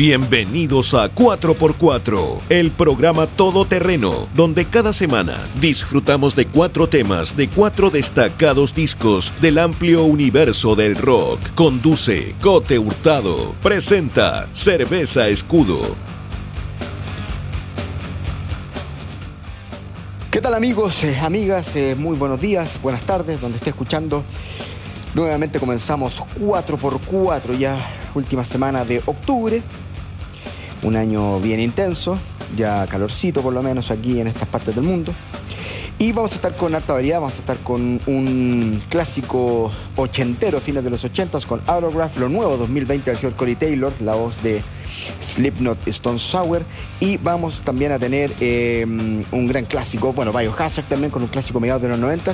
Bienvenidos 0.00 0.94
a 0.94 1.14
4x4, 1.14 2.40
el 2.48 2.70
programa 2.70 3.26
todoterreno, 3.26 4.30
donde 4.34 4.64
cada 4.64 4.94
semana 4.94 5.44
disfrutamos 5.60 6.34
de 6.34 6.46
cuatro 6.46 6.88
temas 6.88 7.36
de 7.36 7.50
cuatro 7.50 7.90
destacados 7.90 8.74
discos 8.74 9.30
del 9.42 9.58
amplio 9.58 10.04
universo 10.04 10.74
del 10.74 10.96
rock. 10.96 11.38
Conduce 11.54 12.34
Cote 12.40 12.78
Hurtado. 12.78 13.54
Presenta 13.62 14.48
Cerveza 14.54 15.28
Escudo. 15.28 15.94
¿Qué 20.30 20.40
tal 20.40 20.54
amigos, 20.54 21.04
eh, 21.04 21.18
amigas? 21.20 21.76
Eh, 21.76 21.94
muy 21.94 22.16
buenos 22.16 22.40
días, 22.40 22.80
buenas 22.80 23.02
tardes, 23.02 23.38
donde 23.38 23.58
esté 23.58 23.68
escuchando. 23.68 24.24
Nuevamente 25.12 25.60
comenzamos 25.60 26.22
4x4 26.40 27.58
ya, 27.58 27.76
última 28.14 28.44
semana 28.44 28.82
de 28.86 29.02
octubre 29.04 29.62
un 30.82 30.96
año 30.96 31.40
bien 31.40 31.60
intenso, 31.60 32.18
ya 32.56 32.86
calorcito 32.86 33.42
por 33.42 33.52
lo 33.52 33.62
menos 33.62 33.90
aquí 33.90 34.20
en 34.20 34.26
estas 34.26 34.48
partes 34.48 34.74
del 34.74 34.84
mundo. 34.84 35.12
Y 35.98 36.12
vamos 36.12 36.32
a 36.32 36.36
estar 36.36 36.56
con 36.56 36.74
alta 36.74 36.94
variedad, 36.94 37.20
vamos 37.20 37.36
a 37.36 37.40
estar 37.40 37.58
con 37.58 38.00
un 38.06 38.80
clásico 38.88 39.70
ochentero, 39.96 40.58
fines 40.58 40.82
de 40.82 40.88
los 40.88 41.04
ochentas, 41.04 41.44
con 41.44 41.60
Autograph, 41.66 42.16
lo 42.16 42.30
nuevo 42.30 42.56
2020 42.56 43.10
del 43.10 43.20
señor 43.20 43.36
Corey 43.36 43.54
Taylor, 43.54 43.92
la 44.00 44.14
voz 44.14 44.42
de 44.42 44.62
Slipknot 45.20 45.86
Stone 45.88 46.18
Sour. 46.18 46.62
Y 47.00 47.16
vamos 47.16 47.60
también 47.64 47.92
a 47.92 47.98
tener 47.98 48.34
em, 48.40 49.24
un 49.32 49.46
gran 49.46 49.64
clásico, 49.64 50.12
bueno, 50.12 50.32
Biohazard 50.32 50.86
también 50.86 51.10
con 51.10 51.22
un 51.22 51.28
clásico 51.28 51.60
mediados 51.60 51.82
de 51.82 51.88
los 51.88 51.98
90 51.98 52.32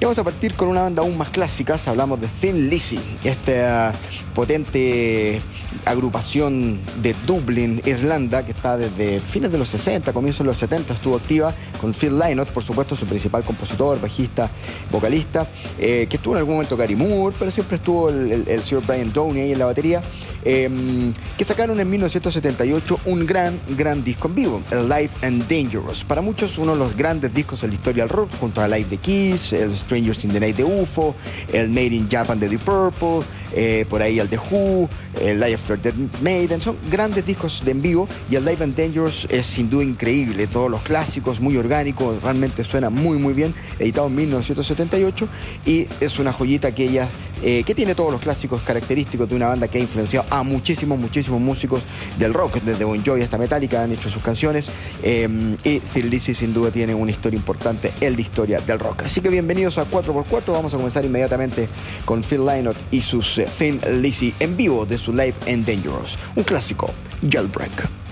Y 0.00 0.04
vamos 0.04 0.18
a 0.18 0.24
partir 0.24 0.54
con 0.54 0.68
una 0.68 0.82
banda 0.82 1.02
aún 1.02 1.16
más 1.16 1.30
clásica, 1.30 1.76
hablamos 1.86 2.20
de 2.20 2.28
Thin 2.28 2.68
Lizzy, 2.68 2.98
esta 3.24 3.92
potente 4.34 5.40
agrupación 5.84 6.80
de 7.02 7.14
Dublin, 7.26 7.82
Irlanda, 7.84 8.44
que 8.44 8.52
está 8.52 8.76
desde 8.76 9.20
fines 9.20 9.50
de 9.50 9.58
los 9.58 9.68
60, 9.68 10.12
comienzos 10.12 10.40
de 10.40 10.44
los 10.44 10.58
70, 10.58 10.94
estuvo 10.94 11.16
activa 11.16 11.54
con 11.80 11.92
Phil 11.92 12.18
Lynott, 12.18 12.48
por 12.50 12.62
supuesto, 12.62 12.96
su 12.96 13.06
principal 13.06 13.44
compositor, 13.44 14.00
bajista, 14.00 14.50
vocalista, 14.90 15.48
eh, 15.78 16.06
que 16.08 16.16
estuvo 16.16 16.34
en 16.34 16.38
algún 16.38 16.54
momento 16.54 16.76
Gary 16.76 16.96
Moore, 16.96 17.34
pero 17.38 17.50
siempre 17.50 17.76
estuvo 17.76 18.08
el, 18.08 18.46
el, 18.46 18.62
señor 18.62 18.86
Brian 18.86 19.12
Downey 19.12 19.42
ahí 19.42 19.52
en 19.52 19.58
la 19.58 19.66
batería, 19.66 20.02
em, 20.44 21.12
que 21.36 21.44
sacaron 21.44 21.78
en 21.80 21.90
1978 22.04 23.00
un 23.06 23.24
gran, 23.24 23.58
gran 23.76 24.04
disco 24.04 24.28
en 24.28 24.34
vivo, 24.34 24.62
el 24.70 24.88
Live 24.88 25.10
and 25.22 25.48
Dangerous. 25.48 26.04
Para 26.04 26.20
muchos, 26.20 26.58
uno 26.58 26.72
de 26.72 26.78
los 26.78 26.94
grandes 26.94 27.32
discos 27.32 27.62
en 27.62 27.70
la 27.70 27.76
historia 27.76 28.02
del 28.04 28.10
rock, 28.10 28.30
junto 28.38 28.60
a 28.60 28.68
Live 28.68 28.88
the 28.90 28.98
Kiss, 28.98 29.54
el 29.54 29.74
Strangers 29.74 30.22
in 30.24 30.30
the 30.30 30.40
Night 30.40 30.56
de 30.56 30.64
UFO, 30.64 31.14
el 31.50 31.70
Made 31.70 31.94
in 31.94 32.08
Japan 32.10 32.38
de 32.38 32.50
The 32.50 32.58
Purple, 32.58 33.26
eh, 33.56 33.86
por 33.88 34.02
ahí 34.02 34.18
el 34.18 34.28
The 34.28 34.38
Who, 34.38 34.88
el 35.20 35.40
Live 35.40 35.54
After 35.54 35.80
Dead 35.80 35.94
Maiden, 36.20 36.60
son 36.60 36.76
grandes 36.90 37.24
discos 37.24 37.62
de 37.64 37.70
en 37.70 37.80
vivo 37.80 38.08
y 38.30 38.36
el 38.36 38.44
Live 38.44 38.62
and 38.64 38.76
Dangerous 38.76 39.26
es 39.30 39.46
sin 39.46 39.70
duda 39.70 39.84
increíble, 39.84 40.46
todos 40.46 40.70
los 40.70 40.82
clásicos, 40.82 41.40
muy 41.40 41.56
orgánico, 41.56 42.18
realmente 42.22 42.64
suena 42.64 42.90
muy 42.90 43.16
muy 43.16 43.32
bien, 43.32 43.54
editado 43.78 44.08
en 44.08 44.16
1978 44.16 45.28
y 45.64 45.86
es 46.00 46.18
una 46.18 46.32
joyita 46.32 46.74
que 46.74 46.84
ella, 46.84 47.08
eh, 47.42 47.62
que 47.64 47.74
tiene 47.74 47.94
todos 47.94 48.12
los 48.12 48.20
clásicos 48.20 48.62
característicos 48.62 49.28
de 49.28 49.36
una 49.36 49.46
banda 49.46 49.68
que 49.68 49.78
ha 49.78 49.80
influenciado 49.80 50.26
a 50.30 50.42
muchísimos, 50.42 50.98
muchísimos 50.98 51.40
músicos 51.40 51.82
del 52.18 52.34
rock, 52.34 52.60
desde 52.62 52.84
Bon 52.84 53.02
Jovi 53.04 53.22
hasta 53.22 53.38
Metallica 53.38 53.82
han 53.82 53.92
hecho 53.92 54.08
sus 54.08 54.22
canciones 54.22 54.70
eh, 55.02 55.56
y 55.64 55.80
Phil 55.80 56.10
Lizzy 56.10 56.34
sin 56.34 56.54
duda 56.54 56.70
tiene 56.70 56.94
una 56.94 57.10
historia 57.10 57.36
importante 57.36 57.92
en 58.00 58.14
la 58.14 58.20
historia 58.20 58.60
del 58.60 58.78
rock. 58.78 59.04
Así 59.04 59.20
que 59.20 59.28
bienvenidos 59.28 59.78
a 59.78 59.88
4x4, 59.88 60.52
vamos 60.52 60.74
a 60.74 60.76
comenzar 60.76 61.04
inmediatamente 61.04 61.68
con 62.04 62.22
Phil 62.22 62.44
Lynott 62.44 62.76
y 62.90 63.00
sus 63.00 63.40
Thin 63.58 63.80
Lizzy 64.00 64.34
en 64.40 64.56
vivo 64.56 64.86
de 64.86 64.98
su 64.98 65.12
Life 65.12 65.50
and 65.50 65.66
Dangerous, 65.66 66.18
un 66.36 66.44
clásico, 66.44 66.90
Jailbreak. 67.28 68.03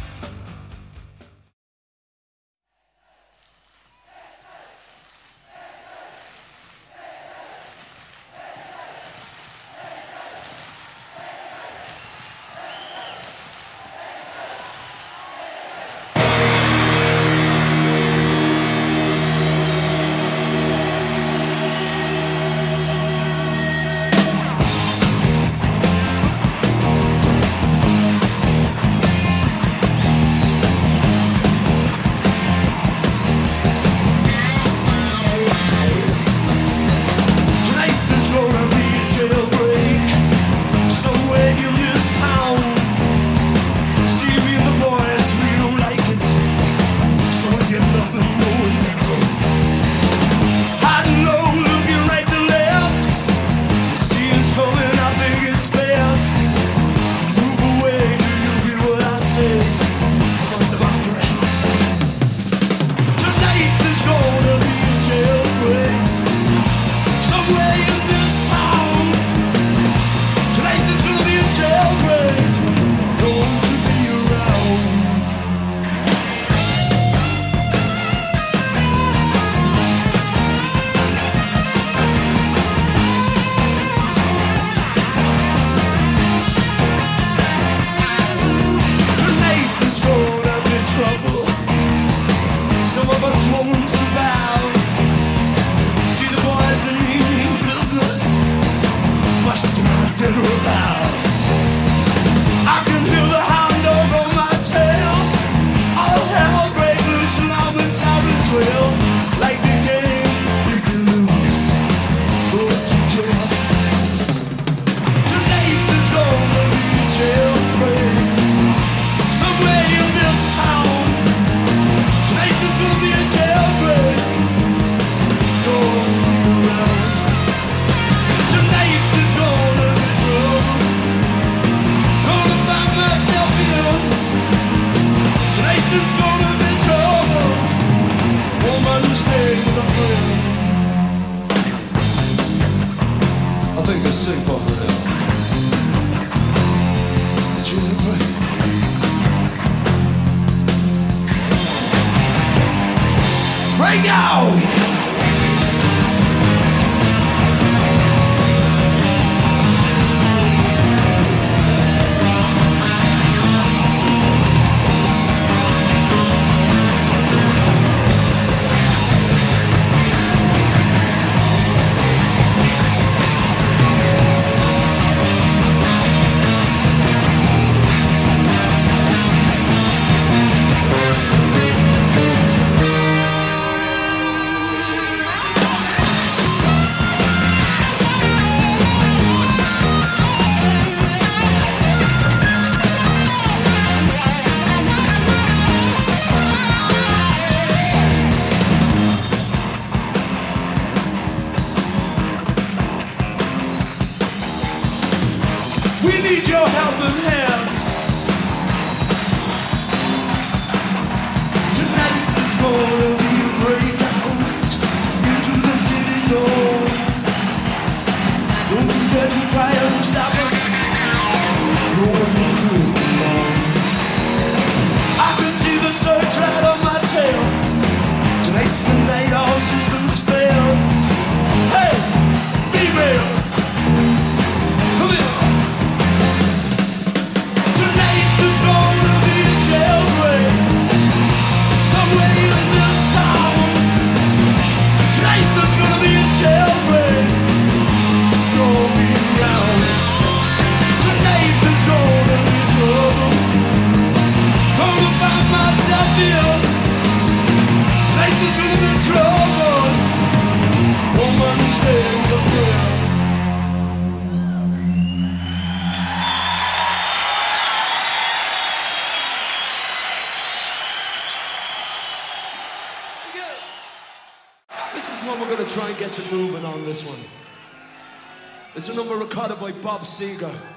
siga. 280.23 280.72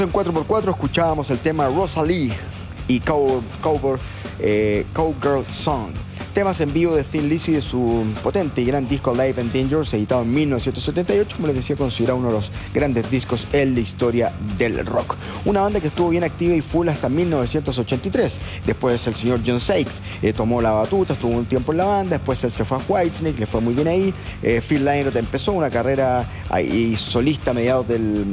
En 0.00 0.10
4x4, 0.10 0.70
escuchábamos 0.70 1.28
el 1.28 1.38
tema 1.40 1.68
Rosalie 1.68 2.32
y 2.88 3.00
Cow- 3.00 3.42
eh, 4.38 4.86
Cowgirl 4.94 5.44
Song. 5.52 5.90
Temas 6.32 6.58
en 6.62 6.72
vivo 6.72 6.94
de 6.94 7.04
Thin 7.04 7.28
Lizzy 7.28 7.52
de 7.52 7.60
su 7.60 8.04
potente 8.22 8.62
y 8.62 8.64
gran 8.64 8.88
disco 8.88 9.12
Live 9.12 9.34
and 9.38 9.52
Dangerous, 9.52 9.92
editado 9.92 10.22
en 10.22 10.32
1978, 10.32 11.36
como 11.36 11.48
les 11.48 11.56
decía, 11.56 11.76
considerado 11.76 12.18
uno 12.18 12.28
de 12.28 12.34
los 12.34 12.50
grandes 12.72 13.10
discos 13.10 13.46
en 13.52 13.74
la 13.74 13.80
historia 13.80 14.32
del 14.56 14.86
rock. 14.86 15.16
Una 15.44 15.60
banda 15.62 15.80
que 15.80 15.88
estuvo 15.88 16.08
bien 16.08 16.24
activa 16.24 16.54
y 16.54 16.62
full 16.62 16.88
hasta 16.88 17.10
1983. 17.10 18.38
Después 18.64 19.06
el 19.06 19.14
señor 19.14 19.40
John 19.44 19.60
Sykes 19.60 20.02
eh, 20.22 20.32
tomó 20.32 20.62
la 20.62 20.70
batuta, 20.70 21.12
estuvo 21.12 21.32
un 21.32 21.44
tiempo 21.44 21.72
en 21.72 21.78
la 21.78 21.84
banda, 21.84 22.16
después 22.16 22.42
él 22.44 22.52
se 22.52 22.64
fue 22.64 22.78
a 22.78 22.80
Whitesnake, 22.88 23.38
le 23.40 23.46
fue 23.46 23.60
muy 23.60 23.74
bien 23.74 23.88
ahí. 23.88 24.14
Eh, 24.42 24.62
Phil 24.66 24.82
Lynott 24.82 25.16
empezó 25.16 25.52
una 25.52 25.68
carrera 25.68 26.26
ahí 26.48 26.96
solista 26.96 27.50
a 27.50 27.54
mediados 27.54 27.86
del 27.86 28.24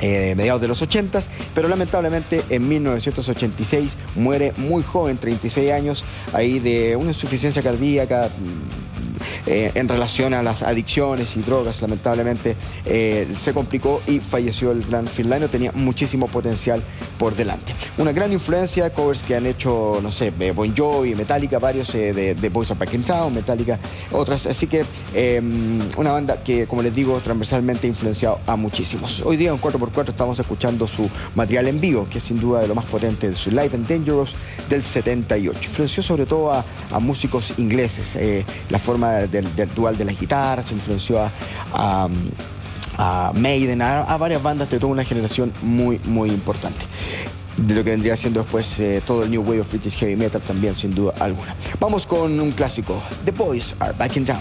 eh, 0.00 0.34
mediados 0.36 0.60
de 0.60 0.68
los 0.68 0.80
80, 0.82 1.20
pero 1.54 1.68
lamentablemente 1.68 2.42
en 2.48 2.68
1986 2.68 3.96
muere 4.16 4.52
muy 4.56 4.82
joven, 4.82 5.18
36 5.18 5.70
años, 5.70 6.04
ahí 6.32 6.58
de 6.58 6.96
una 6.96 7.10
insuficiencia 7.10 7.62
cardíaca 7.62 8.28
mm, 8.28 8.89
eh, 9.46 9.70
en 9.74 9.88
relación 9.88 10.34
a 10.34 10.42
las 10.42 10.62
adicciones 10.62 11.36
y 11.36 11.42
drogas, 11.42 11.80
lamentablemente 11.82 12.56
eh, 12.84 13.28
se 13.38 13.52
complicó 13.52 14.02
y 14.06 14.20
falleció 14.20 14.72
el 14.72 14.84
gran 14.84 15.06
Lynott, 15.16 15.50
tenía 15.50 15.72
muchísimo 15.72 16.26
potencial 16.28 16.82
por 17.18 17.34
delante. 17.34 17.74
Una 17.98 18.12
gran 18.12 18.32
influencia 18.32 18.90
covers 18.90 19.22
que 19.22 19.36
han 19.36 19.46
hecho, 19.46 20.00
no 20.02 20.10
sé, 20.10 20.32
eh, 20.40 20.52
Bon 20.52 20.74
Jovi, 20.74 21.14
Metallica, 21.14 21.58
varios 21.58 21.94
eh, 21.94 22.12
de, 22.12 22.34
de 22.34 22.48
Boys 22.48 22.70
of 22.70 22.78
Back 22.78 22.94
in 22.94 23.04
Town, 23.04 23.34
Metallica, 23.34 23.78
otras, 24.10 24.46
así 24.46 24.66
que 24.66 24.84
eh, 25.14 25.40
una 25.96 26.12
banda 26.12 26.42
que, 26.42 26.66
como 26.66 26.82
les 26.82 26.94
digo, 26.94 27.18
transversalmente 27.20 27.86
ha 27.86 27.90
influenciado 27.90 28.40
a 28.46 28.56
muchísimos. 28.56 29.20
Hoy 29.24 29.36
día 29.36 29.50
en 29.50 29.60
4x4 29.60 30.10
estamos 30.10 30.38
escuchando 30.38 30.86
su 30.86 31.08
material 31.34 31.68
en 31.68 31.80
vivo, 31.80 32.08
que 32.10 32.18
es 32.18 32.24
sin 32.24 32.40
duda 32.40 32.60
de 32.60 32.68
lo 32.68 32.74
más 32.74 32.86
potente 32.86 33.28
de 33.28 33.34
su 33.34 33.50
Live 33.50 33.70
and 33.74 33.86
Dangerous 33.86 34.34
del 34.68 34.82
78. 34.82 35.60
Influenció 35.64 36.02
sobre 36.02 36.26
todo 36.26 36.52
a, 36.52 36.64
a 36.90 36.98
músicos 37.00 37.52
ingleses, 37.58 38.18
la 38.68 38.78
forma 38.78 39.09
del, 39.10 39.48
dual 39.74 39.96
de 39.96 40.04
las 40.04 40.18
guitarras, 40.18 40.70
influenció 40.72 41.20
a- 41.20 41.30
Maiden, 43.34 43.80
a, 43.80 44.02
a 44.02 44.16
varias 44.18 44.42
bandas 44.42 44.68
de 44.70 44.78
toda 44.78 44.92
una 44.92 45.04
generación 45.04 45.52
muy, 45.62 45.98
muy 46.04 46.28
importante. 46.30 46.80
De 47.56 47.74
lo 47.74 47.82
que 47.84 47.90
vendría 47.90 48.16
siendo 48.16 48.40
después 48.42 48.78
eh, 48.78 49.02
todo 49.06 49.22
el 49.22 49.30
New 49.30 49.42
Wave 49.42 49.60
of 49.62 49.70
British 49.70 49.94
Heavy 49.96 50.16
Metal 50.16 50.40
también, 50.40 50.76
sin 50.76 50.94
duda 50.94 51.14
alguna. 51.18 51.54
Vamos 51.78 52.06
con 52.06 52.38
un 52.40 52.52
clásico, 52.52 53.02
The 53.24 53.30
Boys 53.32 53.74
Are 53.80 53.92
Back 53.92 54.16
in 54.16 54.24
Town. 54.24 54.40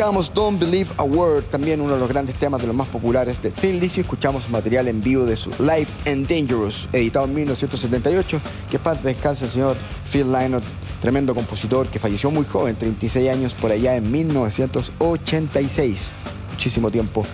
Escuchábamos 0.00 0.32
Don't 0.32 0.58
Believe 0.58 0.88
a 0.96 1.02
Word, 1.02 1.44
también 1.50 1.78
uno 1.82 1.92
de 1.92 2.00
los 2.00 2.08
grandes 2.08 2.34
temas 2.36 2.62
de 2.62 2.66
los 2.66 2.74
más 2.74 2.88
populares 2.88 3.42
de 3.42 3.50
Thin 3.50 3.78
Lizzy. 3.78 4.00
Escuchamos 4.00 4.48
material 4.48 4.88
en 4.88 5.02
vivo 5.02 5.26
de 5.26 5.36
su 5.36 5.50
Life 5.58 5.92
and 6.10 6.26
Dangerous, 6.26 6.88
editado 6.90 7.26
en 7.26 7.34
1978. 7.34 8.40
Que 8.70 8.78
paz 8.78 9.02
descanse 9.02 9.44
el 9.44 9.50
señor 9.50 9.76
Phil 10.10 10.32
Lynott, 10.32 10.64
tremendo 11.02 11.34
compositor 11.34 11.86
que 11.88 11.98
falleció 11.98 12.30
muy 12.30 12.46
joven, 12.46 12.76
36 12.76 13.28
años 13.28 13.52
por 13.52 13.72
allá 13.72 13.94
en 13.94 14.10
1986. 14.10 16.08
Muchísimo 16.52 16.90
tiempo 16.90 17.26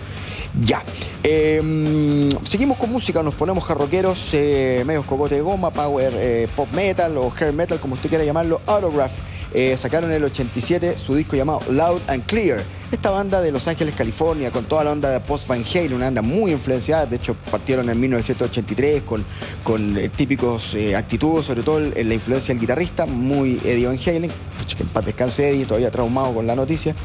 ya. 0.61 0.83
Eh, 1.23 2.29
seguimos 2.43 2.77
con 2.77 2.91
música, 2.91 3.23
nos 3.23 3.35
ponemos 3.35 3.63
jarroqueros, 3.63 4.33
eh, 4.33 4.83
medios 4.85 5.05
cocote 5.05 5.35
de 5.35 5.41
goma, 5.41 5.71
power 5.71 6.13
eh, 6.17 6.49
pop 6.53 6.67
metal 6.73 7.15
o 7.15 7.31
hair 7.39 7.53
metal, 7.53 7.79
como 7.79 7.95
usted 7.95 8.09
quiera 8.09 8.25
llamarlo, 8.25 8.59
Autograph. 8.65 9.13
Eh, 9.53 9.75
sacaron 9.77 10.11
en 10.11 10.17
el 10.17 10.23
87 10.25 10.97
su 10.97 11.15
disco 11.15 11.35
llamado 11.35 11.61
Loud 11.69 12.01
and 12.07 12.25
Clear. 12.25 12.63
Esta 12.91 13.09
banda 13.09 13.41
de 13.41 13.51
Los 13.51 13.67
Ángeles, 13.67 13.95
California, 13.95 14.49
con 14.51 14.65
toda 14.65 14.83
la 14.83 14.91
onda 14.91 15.09
de 15.09 15.19
Post 15.19 15.47
Van 15.47 15.63
Halen, 15.63 15.93
una 15.93 16.05
banda 16.05 16.21
muy 16.21 16.51
influenciada, 16.51 17.05
de 17.05 17.17
hecho 17.17 17.35
partieron 17.51 17.89
en 17.89 17.99
1983 17.99 19.03
con, 19.03 19.25
con 19.63 19.97
eh, 19.97 20.07
típicos 20.07 20.73
eh, 20.73 20.95
actitudes, 20.95 21.45
sobre 21.45 21.63
todo 21.63 21.81
en 21.81 22.07
la 22.07 22.13
influencia 22.13 22.53
del 22.53 22.61
guitarrista, 22.61 23.05
muy 23.05 23.59
Eddie 23.65 23.87
Van 23.87 23.99
Halen, 23.99 24.31
que 24.75 24.83
en 24.83 24.89
paz 24.89 25.05
descanse 25.05 25.49
Eddie, 25.49 25.65
todavía 25.65 25.91
traumado 25.91 26.33
con 26.33 26.47
la 26.47 26.55
noticia. 26.55 26.95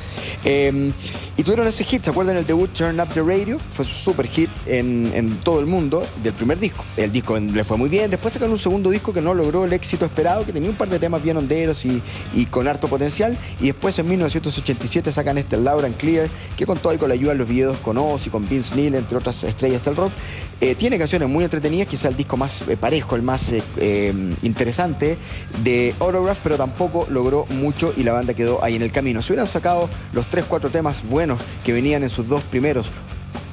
Eh, 0.44 0.92
y 1.37 1.42
tuvieron 1.42 1.66
ese 1.66 1.85
hit, 1.85 2.05
¿se 2.05 2.11
acuerdan 2.11 2.37
el 2.37 2.46
debut 2.46 2.72
Turn 2.72 3.01
Up 3.01 3.09
the 3.14 3.22
Radio? 3.22 3.59
Fue 3.72 3.85
su 3.85 3.92
super 3.92 4.27
hit 4.27 4.51
en, 4.66 5.11
en 5.14 5.38
todo 5.40 5.61
el 5.61 5.66
mundo 5.66 6.03
del 6.22 6.35
primer 6.35 6.59
disco. 6.59 6.85
El 6.96 7.11
disco 7.11 7.38
le 7.38 7.64
fue 7.64 7.77
muy 7.77 7.88
bien, 7.88 8.11
después 8.11 8.35
sacaron 8.35 8.53
un 8.53 8.59
segundo 8.59 8.90
disco 8.90 9.12
que 9.12 9.20
no 9.20 9.35
logró 9.35 9.64
el 9.64 9.72
éxito 9.72 10.05
esperado, 10.05 10.44
que 10.44 10.53
tenía 10.53 10.70
un 10.70 10.77
par 10.77 10.88
de 10.88 10.98
temas 10.98 11.22
bien 11.22 11.37
honderos 11.37 11.85
y, 11.85 12.03
y 12.35 12.46
con 12.46 12.68
harto 12.68 12.88
potencial, 12.88 13.38
y 13.61 13.66
después 13.66 13.98
en 13.98 14.09
1987 14.09 15.12
sacan 15.12 15.38
este 15.38 15.57
Loud 15.57 15.85
and 15.85 15.96
Clear, 15.96 16.29
que 16.57 16.66
con 16.66 16.79
todo 16.79 16.92
y 16.92 16.98
con 16.98 17.09
la 17.09 17.14
ayuda 17.14 17.33
de 17.33 17.38
los 17.38 17.48
videos 17.48 17.77
con 17.79 17.96
Ozzy, 17.98 18.31
con 18.31 18.48
Vince 18.48 18.75
Neil, 18.75 18.94
entre 18.94 19.18
otras 19.18 19.42
estrellas 19.44 19.85
del 19.85 19.96
rock, 19.96 20.12
eh, 20.61 20.75
tiene 20.75 20.98
canciones 20.98 21.29
muy 21.29 21.44
entretenidas, 21.44 21.88
quizá 21.88 22.09
el 22.09 22.16
disco 22.16 22.37
más 22.37 22.62
eh, 22.68 22.77
parejo, 22.77 23.16
el 23.16 23.22
más 23.22 23.53
eh, 23.53 24.35
interesante 24.42 25.18
de 25.62 25.94
Autograph, 25.98 26.38
pero 26.42 26.57
tampoco 26.57 27.07
logró 27.11 27.46
mucho 27.52 27.92
y 27.96 28.02
la 28.02 28.12
banda 28.12 28.34
quedó 28.34 28.62
ahí 28.62 28.76
en 28.76 28.82
el 28.82 28.92
camino. 28.92 29.22
Si 29.22 29.32
hubieran 29.32 29.46
sacado 29.46 29.88
los 30.12 30.26
3-4 30.30 30.70
temas 30.70 31.08
buenos 31.08 31.40
que 31.64 31.72
venían 31.72 32.02
en 32.02 32.08
sus 32.08 32.28
dos 32.28 32.42
primeros 32.42 32.90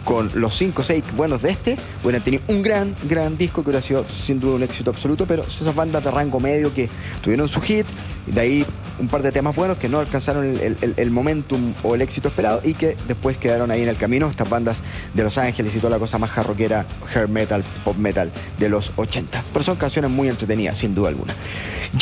con 0.10 0.32
los 0.34 0.58
5 0.58 0.82
o 0.82 0.84
6 0.84 1.04
buenos 1.16 1.44
de 1.44 1.52
este, 1.52 1.78
hubieran 2.04 2.24
tenido 2.24 2.42
un 2.48 2.64
gran, 2.64 2.96
gran 3.08 3.38
disco 3.38 3.62
que 3.64 3.70
hubiera 3.70 3.86
sido 3.86 4.08
sin 4.10 4.40
duda 4.40 4.56
un 4.56 4.64
éxito 4.64 4.90
absoluto, 4.90 5.28
pero 5.28 5.44
esas 5.44 5.76
bandas 5.76 6.04
de 6.04 6.10
rango 6.10 6.40
medio 6.40 6.74
que 6.74 6.90
tuvieron 7.22 7.48
su 7.48 7.62
hit, 7.62 7.86
y 8.26 8.32
de 8.32 8.42
ahí 8.42 8.66
un 8.98 9.08
par 9.08 9.22
de 9.22 9.32
temas 9.32 9.56
buenos 9.56 9.78
que 9.78 9.88
no 9.88 10.00
alcanzaron 10.00 10.46
el, 10.46 10.78
el- 10.98 11.12
momentum 11.12 11.76
o 11.84 11.94
el 11.94 12.02
éxito 12.02 12.30
esperado 12.30 12.60
y 12.64 12.74
que 12.74 12.98
después 13.08 13.38
quedaron 13.38 13.70
ahí 13.70 13.84
en 13.84 13.88
el 13.88 13.98
camino, 13.98 14.28
estas 14.28 14.50
bandas 14.50 14.82
de 15.14 15.22
Los 15.22 15.38
Ángeles 15.38 15.76
y 15.76 15.78
toda 15.78 15.92
la 15.92 16.00
cosa 16.00 16.18
más 16.18 16.32
jarroquera, 16.32 16.88
hair 17.14 17.28
metal, 17.30 17.64
pop 17.86 17.96
metal 17.96 18.32
de 18.58 18.68
los 18.68 18.92
80. 18.96 19.44
Pero 19.54 19.64
son 19.64 19.76
canciones 19.78 20.10
muy 20.10 20.28
entretenidas, 20.28 20.80
sin 20.80 20.96
duda 20.96 21.10
alguna. 21.10 21.36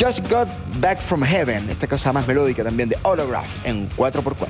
Just 0.00 0.26
Got 0.30 0.48
Back 0.80 1.02
From 1.02 1.22
Heaven, 1.24 1.68
esta 1.68 1.86
cosa 1.86 2.10
más 2.14 2.26
melódica 2.26 2.64
también 2.64 2.88
de 2.88 2.96
Autograph 3.04 3.66
en 3.66 3.86
4x4. 3.90 4.46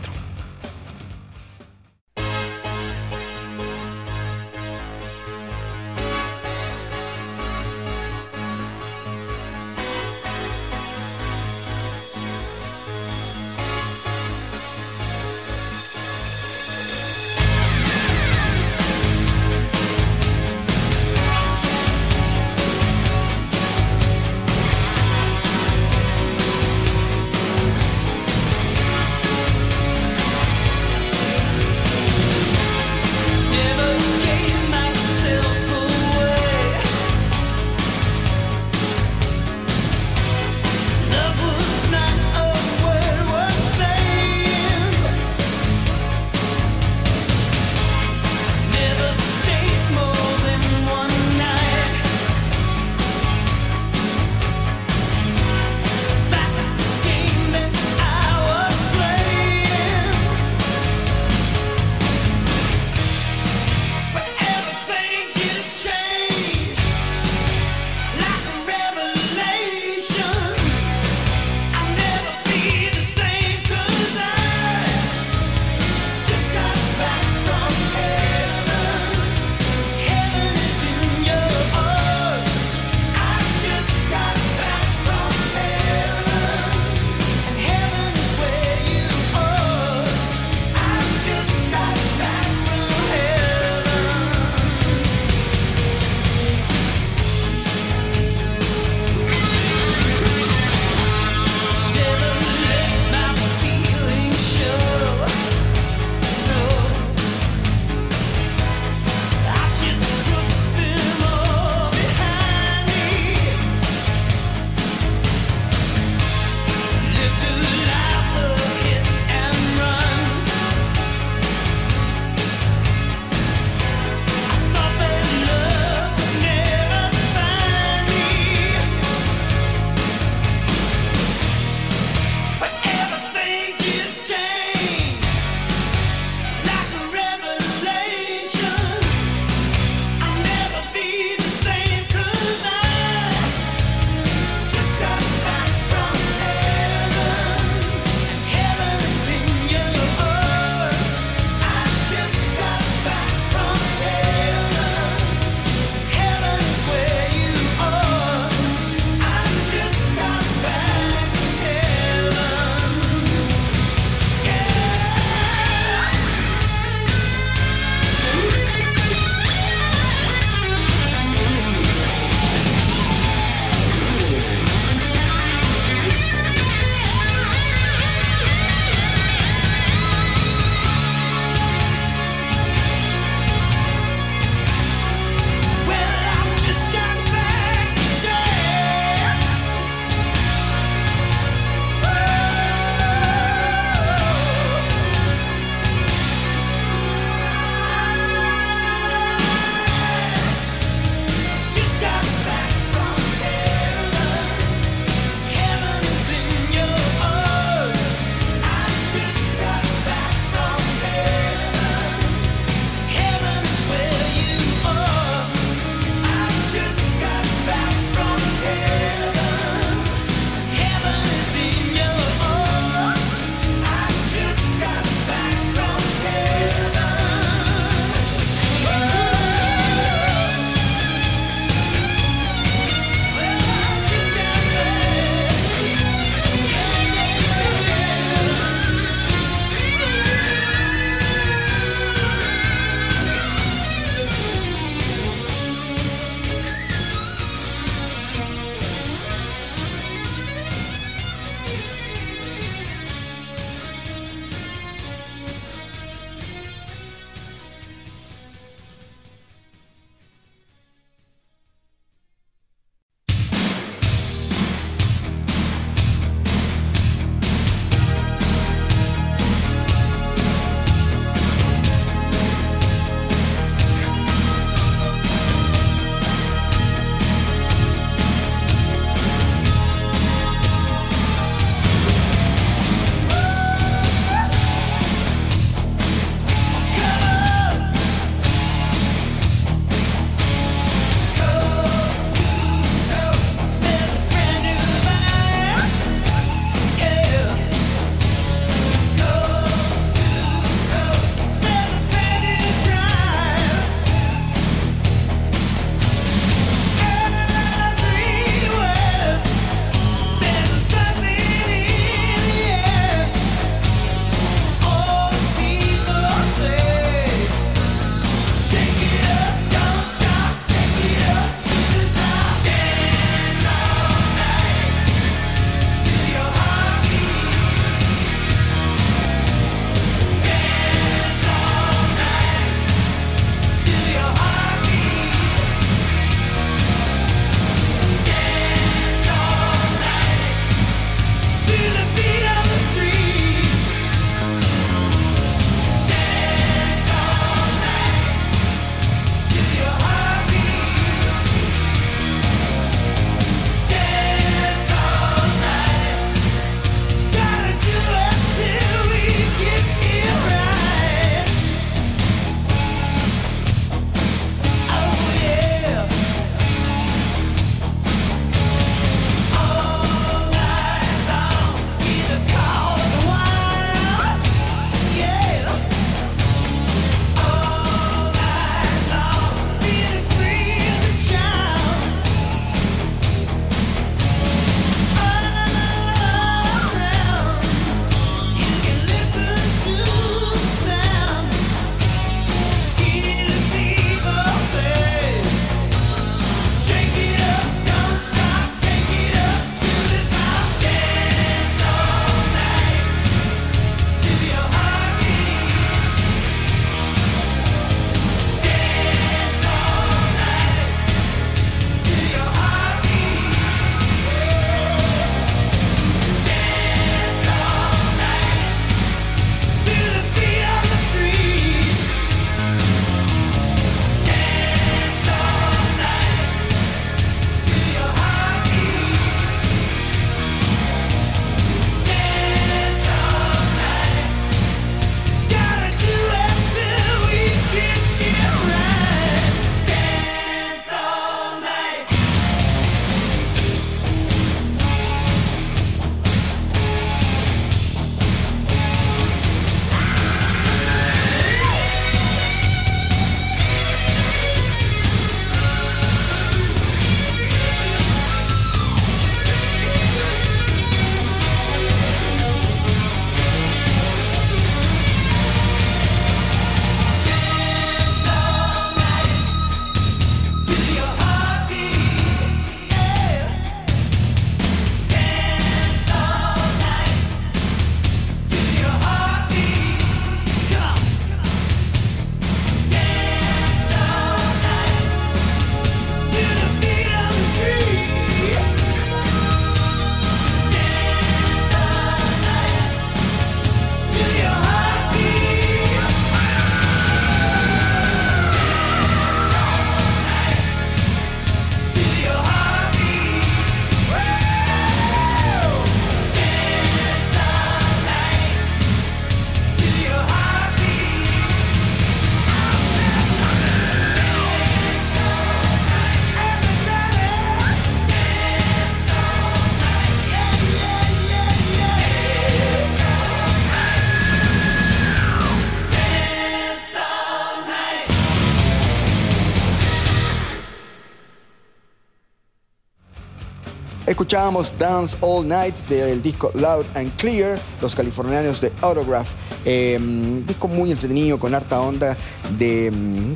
Escuchábamos 534.18 534.76
Dance 534.76 535.16
All 535.20 535.46
Night 535.46 535.76
del 535.88 536.20
disco 536.20 536.50
Loud 536.56 536.84
and 536.96 537.14
Clear, 537.18 537.56
los 537.80 537.94
californianos 537.94 538.60
de 538.60 538.72
Autograph. 538.80 539.28
Eh, 539.64 539.96
disco 540.44 540.66
muy 540.66 540.90
entretenido, 540.90 541.38
con 541.38 541.54
harta 541.54 541.80
onda 541.80 542.16
de 542.58 542.90
mm, 542.90 543.34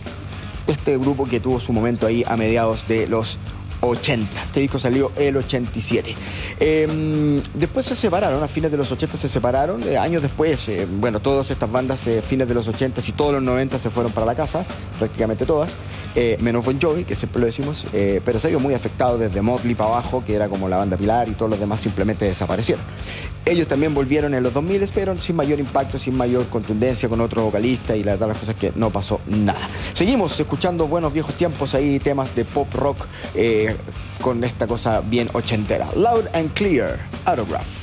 este 0.66 0.98
grupo 0.98 1.24
que 1.24 1.38
tuvo 1.38 1.60
su 1.60 1.72
momento 1.72 2.04
ahí 2.04 2.24
a 2.26 2.36
mediados 2.36 2.88
de 2.88 3.06
los 3.06 3.38
80. 3.82 4.42
Este 4.44 4.60
disco 4.60 4.78
salió 4.78 5.12
el 5.16 5.36
87. 5.36 6.14
Eh, 6.58 7.42
después 7.54 7.86
se 7.86 7.94
separaron, 7.94 8.42
a 8.42 8.48
fines 8.48 8.70
de 8.70 8.76
los 8.76 8.90
80 8.90 9.16
se 9.16 9.28
separaron. 9.28 9.82
Eh, 9.82 9.98
años 9.98 10.22
después, 10.22 10.68
eh, 10.68 10.86
bueno, 10.90 11.20
todas 11.20 11.50
estas 11.50 11.70
bandas, 11.70 12.06
eh, 12.06 12.22
fines 12.22 12.48
de 12.48 12.54
los 12.54 12.68
80 12.68 13.02
y 13.06 13.12
todos 13.12 13.34
los 13.34 13.42
90 13.42 13.78
se 13.78 13.90
fueron 13.90 14.12
para 14.12 14.26
la 14.26 14.34
casa, 14.34 14.64
prácticamente 14.98 15.44
todas. 15.44 15.70
Menos 16.40 16.66
Bon 16.66 16.78
Jovi, 16.78 17.04
que 17.04 17.16
siempre 17.16 17.40
lo 17.40 17.46
decimos, 17.46 17.86
pero 17.90 18.38
se 18.38 18.48
vio 18.48 18.60
muy 18.60 18.74
afectado 18.74 19.16
desde 19.16 19.40
Motley 19.40 19.74
para 19.74 19.94
abajo, 19.94 20.22
que 20.26 20.34
era 20.34 20.46
como 20.46 20.68
la 20.68 20.76
banda 20.76 20.94
pilar, 20.98 21.26
y 21.26 21.32
todos 21.32 21.50
los 21.50 21.58
demás 21.58 21.80
simplemente 21.80 22.26
desaparecieron. 22.26 22.84
Ellos 23.46 23.66
también 23.66 23.94
volvieron 23.94 24.34
en 24.34 24.42
los 24.42 24.52
2000, 24.52 24.90
pero 24.94 25.16
sin 25.18 25.36
mayor 25.36 25.58
impacto, 25.58 25.98
sin 25.98 26.14
mayor 26.14 26.46
contundencia, 26.48 27.08
con 27.08 27.22
otro 27.22 27.44
vocalista, 27.44 27.96
y 27.96 28.04
la 28.04 28.12
verdad 28.12 28.28
las 28.28 28.38
cosas 28.38 28.56
que 28.56 28.72
no 28.76 28.90
pasó 28.90 29.22
nada. 29.26 29.66
Seguimos 29.94 30.38
escuchando 30.38 30.86
buenos 30.86 31.14
viejos 31.14 31.34
tiempos 31.34 31.74
ahí, 31.74 31.98
temas 31.98 32.34
de 32.36 32.44
pop 32.44 32.72
rock, 32.74 33.06
con 34.20 34.44
esta 34.44 34.66
cosa 34.66 35.00
bien 35.00 35.28
ochentera. 35.32 35.88
Loud 35.96 36.28
and 36.34 36.52
Clear, 36.54 36.98
Autograph. 37.24 37.81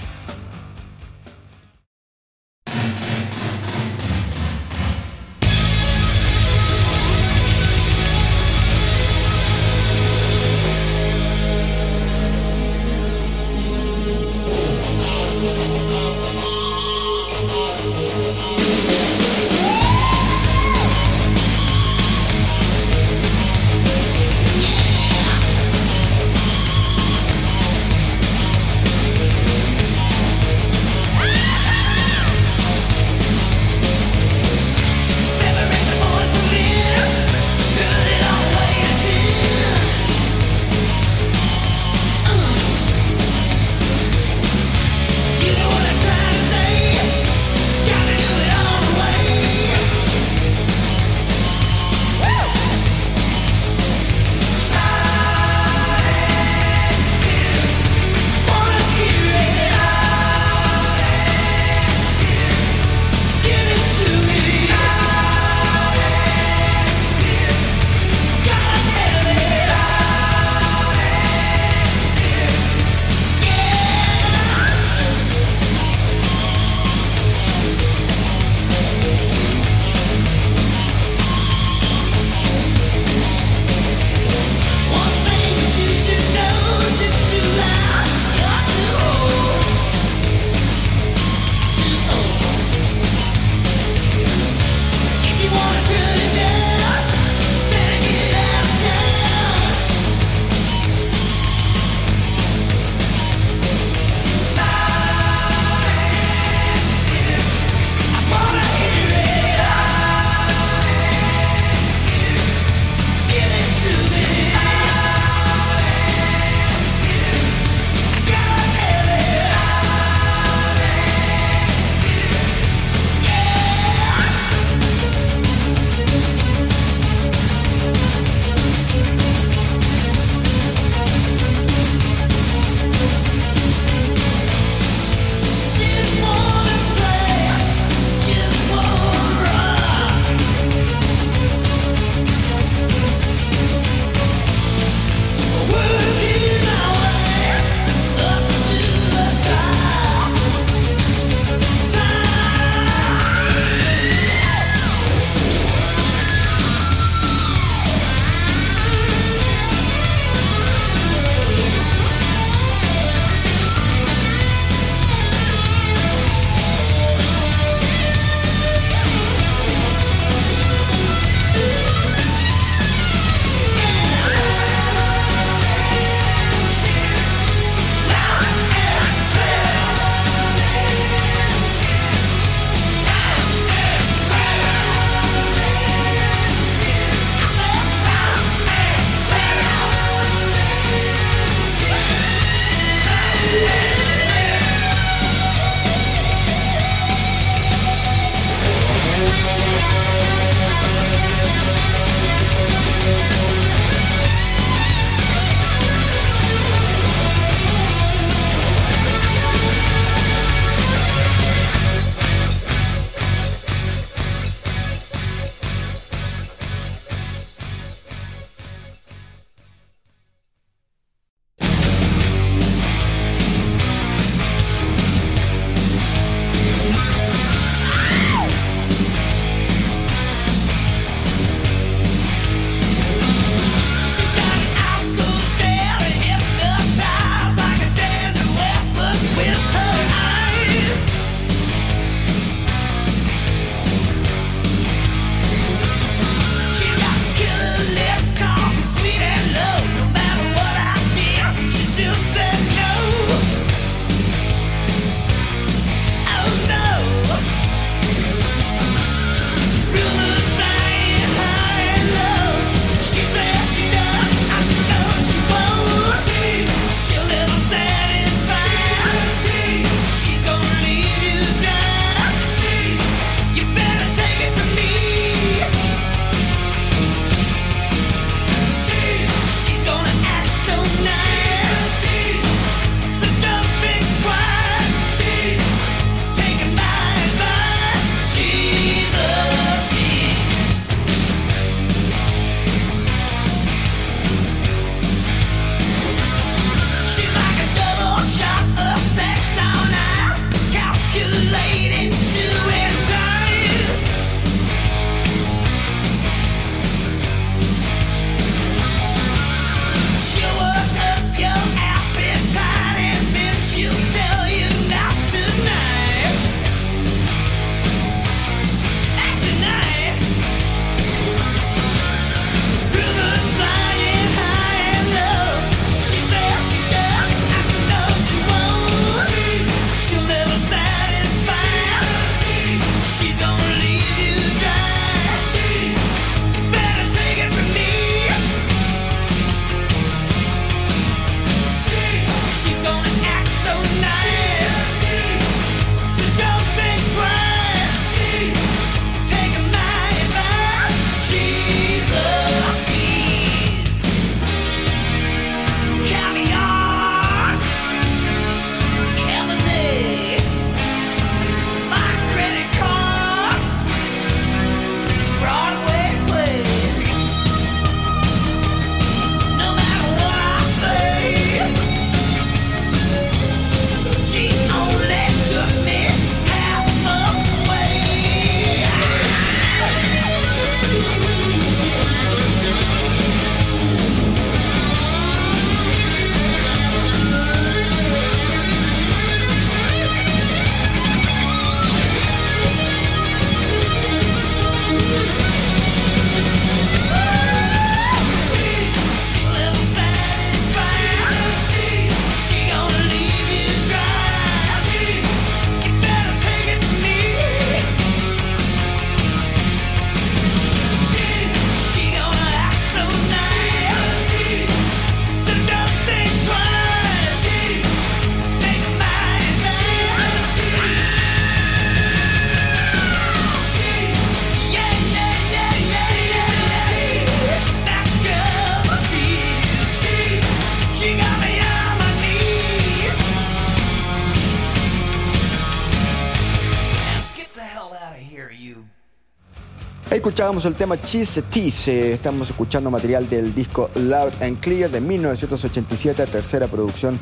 El 440.66 440.76
tema 440.76 441.00
Cheese 441.02 441.44
Tease. 441.44 442.12
Estamos 442.12 442.50
escuchando 442.50 442.92
material 442.92 443.30
del 443.30 443.56
disco 443.56 443.90
Loud 443.96 444.34
and 444.42 444.60
Clear 444.60 444.92
de 444.92 445.00
1987, 445.00 446.26
tercera 446.26 446.68
producción 446.68 447.18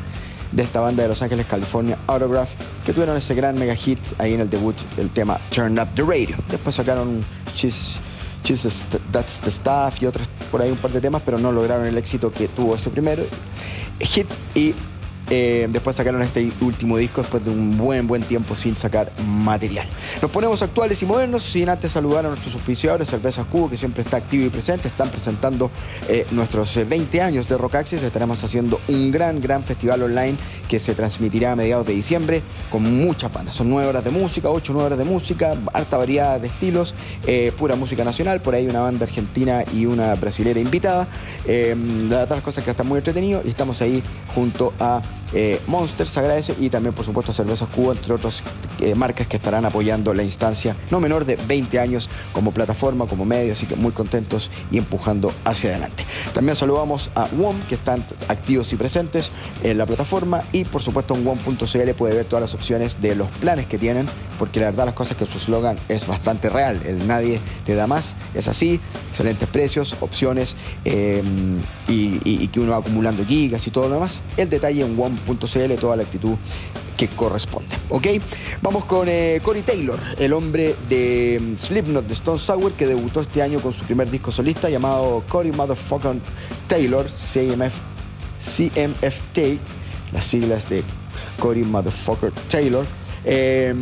de 0.52 0.64
esta 0.64 0.80
banda 0.80 1.04
de 1.04 1.10
Los 1.10 1.22
Ángeles, 1.22 1.46
California, 1.46 2.00
Autograph, 2.08 2.50
que 2.84 2.94
tuvieron 2.94 3.16
ese 3.16 3.36
gran 3.36 3.54
mega 3.54 3.76
hit 3.76 4.00
ahí 4.18 4.34
en 4.34 4.40
el 4.40 4.50
debut 4.50 4.76
del 4.96 5.12
tema 5.12 5.40
Turn 5.52 5.78
Up 5.78 5.90
the 5.94 6.02
Radio. 6.02 6.36
Después 6.50 6.76
sacaron 6.76 7.24
Cheese, 7.54 8.00
Cheese 8.44 8.88
That's 9.12 9.40
the 9.42 9.52
Stuff 9.52 10.02
y 10.02 10.08
otros 10.08 10.28
por 10.50 10.64
ahí 10.64 10.72
un 10.72 10.78
par 10.78 10.92
de 10.92 11.00
temas, 11.00 11.22
pero 11.24 11.38
no 11.38 11.52
lograron 11.52 11.86
el 11.86 11.98
éxito 11.98 12.32
que 12.32 12.48
tuvo 12.48 12.74
ese 12.74 12.90
primer 12.90 13.28
hit 14.00 14.28
y 14.56 14.74
eh, 15.30 15.68
después 15.70 15.96
sacaron 15.96 16.22
este 16.22 16.52
último 16.62 16.98
disco 16.98 17.22
después 17.22 17.44
de 17.44 17.52
un 17.52 17.78
buen, 17.78 18.08
buen 18.08 18.24
tiempo 18.24 18.56
sin 18.56 18.78
sacar 18.78 19.12
material. 19.26 19.88
Nos 20.22 20.32
ponemos 20.32 20.62
actuales 20.62 21.02
y 21.02 21.06
modernos, 21.06 21.44
sin 21.44 21.70
antes 21.70 21.92
saludar 21.92 22.26
a 22.26 22.30
nuestros 22.30 22.54
auspiciadores, 22.56 23.10
Cervezas 23.10 23.46
Cubo, 23.48 23.70
que 23.70 23.78
siempre 23.78 24.04
está 24.04 24.18
activo 24.18 24.46
y 24.46 24.50
presente. 24.50 24.88
Están 24.88 25.10
presentando 25.10 25.70
eh, 26.08 26.26
nuestros 26.32 26.76
20 26.88 27.22
años 27.22 27.48
de 27.48 27.58
Rock 27.58 27.76
Access. 27.76 28.04
Estaremos 28.04 28.44
haciendo 28.44 28.80
un 28.88 29.12
gran, 29.12 29.42
gran 29.42 29.64
festival 29.64 30.04
online 30.04 30.38
que 30.68 30.80
se 30.80 30.94
transmitirá 30.96 31.54
a 31.54 31.56
mediados 31.56 31.86
de 31.86 31.94
diciembre 31.94 32.42
con 32.70 32.84
muchas 32.84 33.32
bandas. 33.32 33.56
Son 33.56 33.70
9 33.70 33.90
horas 33.90 34.04
de 34.04 34.12
música, 34.12 34.50
8 34.50 34.74
9 34.74 34.86
horas 34.86 35.00
de 35.00 35.06
música, 35.06 35.56
harta 35.74 35.98
variedad 35.98 36.40
de 36.40 36.48
estilos, 36.48 36.96
eh, 37.26 37.52
pura 37.58 37.76
música 37.76 38.04
nacional. 38.04 38.42
Por 38.42 38.56
ahí 38.56 38.68
una 38.68 38.82
banda 38.82 39.06
argentina 39.06 39.64
y 39.74 39.86
una 39.86 40.16
brasilera 40.16 40.60
invitada. 40.60 41.08
Eh, 41.46 41.76
de 41.78 42.16
otras 42.16 42.42
cosas 42.42 42.64
que 42.64 42.72
están 42.72 42.88
muy 42.88 42.98
entretenidos 42.98 43.46
y 43.46 43.50
estamos 43.50 43.82
ahí 43.82 44.04
junto 44.34 44.74
a 44.80 45.02
eh, 45.34 45.62
Monster 45.68 46.08
se 46.08 46.20
agradece 46.20 46.56
y 46.60 46.70
también 46.70 46.94
por 46.94 47.06
supuesto 47.06 47.34
Cervezas 47.34 47.70
Cuba, 47.70 47.94
entre 47.94 48.14
otras 48.14 48.44
eh, 48.80 48.96
marcas 48.96 49.28
que 49.28 49.38
estarán 49.38 49.66
apoyando 49.66 50.14
la 50.14 50.24
instancia 50.24 50.76
no 50.92 51.00
menor 51.00 51.26
de 51.26 51.36
20 51.36 51.80
años 51.80 52.10
como 52.34 52.52
plataforma, 52.52 53.08
como 53.08 53.26
medio, 53.26 53.54
así 53.54 53.66
que 53.66 53.76
muy 53.76 53.92
contentos 53.92 54.50
y 54.72 54.78
empujando 54.78 55.32
hacia 55.46 55.72
adelante. 55.72 56.06
También 56.34 56.56
saludamos 56.56 57.10
a 57.16 57.28
WOM 57.34 57.60
que 57.64 57.76
están 57.76 58.06
activos 58.28 58.72
y 58.74 58.76
presentes 58.76 59.32
en 59.64 59.78
la 59.78 59.86
plataforma 59.86 60.44
y 60.52 60.66
por 60.66 60.82
supuesto 60.82 61.16
en 61.16 61.26
WOM.cl 61.26 61.92
puede 61.98 62.16
ver 62.16 62.26
todas 62.26 62.42
las 62.42 62.54
opciones 62.54 63.02
de 63.02 63.16
los 63.16 63.30
planes 63.40 63.68
que 63.68 63.78
tienen 63.78 64.08
porque 64.38 64.60
la 64.60 64.68
verdad 64.68 64.86
las 64.86 64.94
cosas 64.94 65.18
que 65.18 65.26
su 65.26 65.38
eslogan 65.38 65.78
es 65.90 66.08
bastante 66.08 66.50
real, 66.50 66.82
el 66.86 67.08
nadie 67.08 67.40
te 67.66 67.76
da 67.76 67.88
más, 67.88 68.16
es 68.34 68.48
así, 68.48 68.80
excelentes 69.10 69.50
precios, 69.50 69.96
opciones 70.00 70.56
eh, 70.86 71.24
y, 71.88 72.48
que 72.48 72.60
uno 72.60 72.72
va 72.72 72.78
acumulando 72.78 73.26
gigas 73.26 73.66
y 73.68 73.72
todo 73.72 73.90
lo 73.90 73.96
demás. 73.96 74.22
El 74.38 74.50
detalle 74.50 74.86
en 74.86 74.96
WOM.cl, 75.26 75.76
toda 75.80 75.96
la 75.96 76.04
actitud 76.04 76.36
que 76.98 77.08
corresponde. 77.08 77.76
¿Ok? 77.90 78.08
Vamos 78.62 78.86
con 78.86 79.08
eh, 79.08 79.40
Corey 79.44 79.62
Taylor, 79.62 80.00
el 80.18 80.34
hombre 80.34 80.76
de 80.90 81.40
mm, 81.40 81.56
Slipknot 81.56 82.08
de 82.08 82.14
Stone 82.14 82.40
Sour 82.40 82.74
que 82.74 82.88
debutó 82.88 83.22
este 83.22 83.42
año 83.42 83.60
con 83.60 83.72
su 83.72 83.86
primer 83.86 84.10
disco 84.10 84.32
solista 84.32 84.70
llamado 84.70 85.24
Corey 85.30 85.52
Motherfucking 85.52 86.22
Taylor, 86.68 87.06
CMF, 87.06 87.76
CMFT, 88.40 89.60
las 90.12 90.26
siglas 90.26 90.68
de 90.70 90.84
Corey 91.40 91.64
Motherfucker 91.64 92.32
Taylor. 92.50 92.86
Eh, 93.30 93.76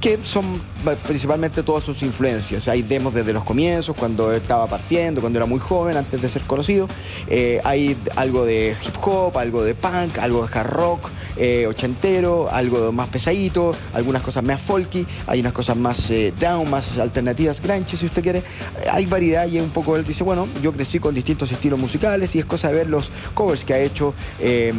que 0.00 0.18
son 0.22 0.54
eh, 0.54 0.96
principalmente 1.04 1.62
todas 1.64 1.82
sus 1.82 2.02
influencias. 2.02 2.68
Hay 2.68 2.82
demos 2.82 3.12
desde 3.12 3.32
los 3.32 3.42
comienzos, 3.42 3.96
cuando 3.96 4.32
estaba 4.32 4.68
partiendo, 4.68 5.20
cuando 5.20 5.40
era 5.40 5.46
muy 5.46 5.58
joven, 5.58 5.96
antes 5.96 6.22
de 6.22 6.28
ser 6.28 6.42
conocido. 6.42 6.86
Eh, 7.26 7.60
hay 7.64 7.96
algo 8.14 8.44
de 8.44 8.76
hip 8.80 8.96
hop, 9.02 9.36
algo 9.38 9.64
de 9.64 9.74
punk, 9.74 10.18
algo 10.18 10.46
de 10.46 10.58
hard 10.58 10.70
rock 10.70 11.10
eh, 11.36 11.66
ochentero, 11.66 12.48
algo 12.50 12.92
más 12.92 13.08
pesadito, 13.08 13.74
algunas 13.92 14.22
cosas 14.22 14.44
más 14.44 14.60
folky, 14.60 15.04
hay 15.26 15.40
unas 15.40 15.52
cosas 15.52 15.76
más 15.76 16.12
down, 16.38 16.70
más 16.70 16.96
alternativas, 16.98 17.60
grunge, 17.60 17.96
si 17.96 18.06
usted 18.06 18.22
quiere. 18.22 18.44
Hay 18.90 19.06
variedad 19.06 19.46
y 19.48 19.58
un 19.58 19.70
poco 19.70 19.96
él 19.96 20.04
dice, 20.04 20.22
bueno, 20.22 20.46
yo 20.62 20.72
crecí 20.72 21.00
con 21.00 21.14
distintos 21.14 21.50
estilos 21.50 21.78
musicales 21.78 22.34
y 22.36 22.38
es 22.38 22.44
cosa 22.44 22.68
de 22.68 22.74
ver 22.74 22.88
los 22.88 23.10
covers 23.34 23.64
que 23.64 23.74
ha 23.74 23.78
hecho 23.78 24.14
eh, 24.38 24.72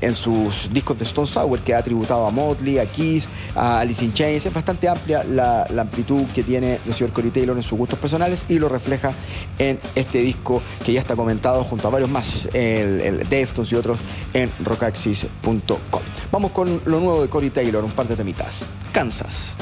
en 0.00 0.14
sus 0.14 0.72
discos 0.72 0.98
de 0.98 1.04
Stone 1.04 1.26
Sour, 1.26 1.60
que 1.60 1.74
ha 1.74 1.82
tributado 1.82 2.26
a 2.26 2.30
Motley, 2.30 2.78
a 2.78 2.86
Kiss, 2.86 3.28
a 3.56 3.80
Alice 3.80 4.04
in 4.04 4.12
Chains. 4.12 4.46
Es 4.46 4.54
bastante 4.54 4.88
amplia 4.88 5.24
la, 5.24 5.66
amplitud 5.80 6.24
que 6.34 6.42
tiene 6.42 6.78
el 6.86 6.94
señor 6.94 7.12
Corey 7.12 7.30
Taylor 7.30 7.56
en 7.56 7.62
sus 7.62 7.78
gustos 7.78 7.98
personales 7.98 8.44
y 8.48 8.58
lo 8.58 8.68
refleja 8.68 9.14
en 9.58 9.80
este 9.94 10.18
disco 10.18 10.62
que 10.84 10.92
ya 10.92 11.00
está 11.00 11.16
comentado 11.16 11.64
junto 11.64 11.88
a 11.88 11.90
varios 11.90 12.10
más, 12.10 12.46
el, 12.52 13.00
el 13.00 13.28
Deftones 13.28 13.72
y 13.72 13.74
otros 13.74 13.98
en 14.34 14.52
rockaxis.com. 14.62 16.02
Vamos 16.30 16.50
con 16.52 16.82
lo 16.84 17.00
nuevo 17.00 17.22
de 17.22 17.28
Corey 17.28 17.50
Taylor, 17.50 17.82
un 17.82 17.92
par 17.92 18.06
de 18.06 18.16
temitas. 18.16 18.64
Kansas. 18.92 19.56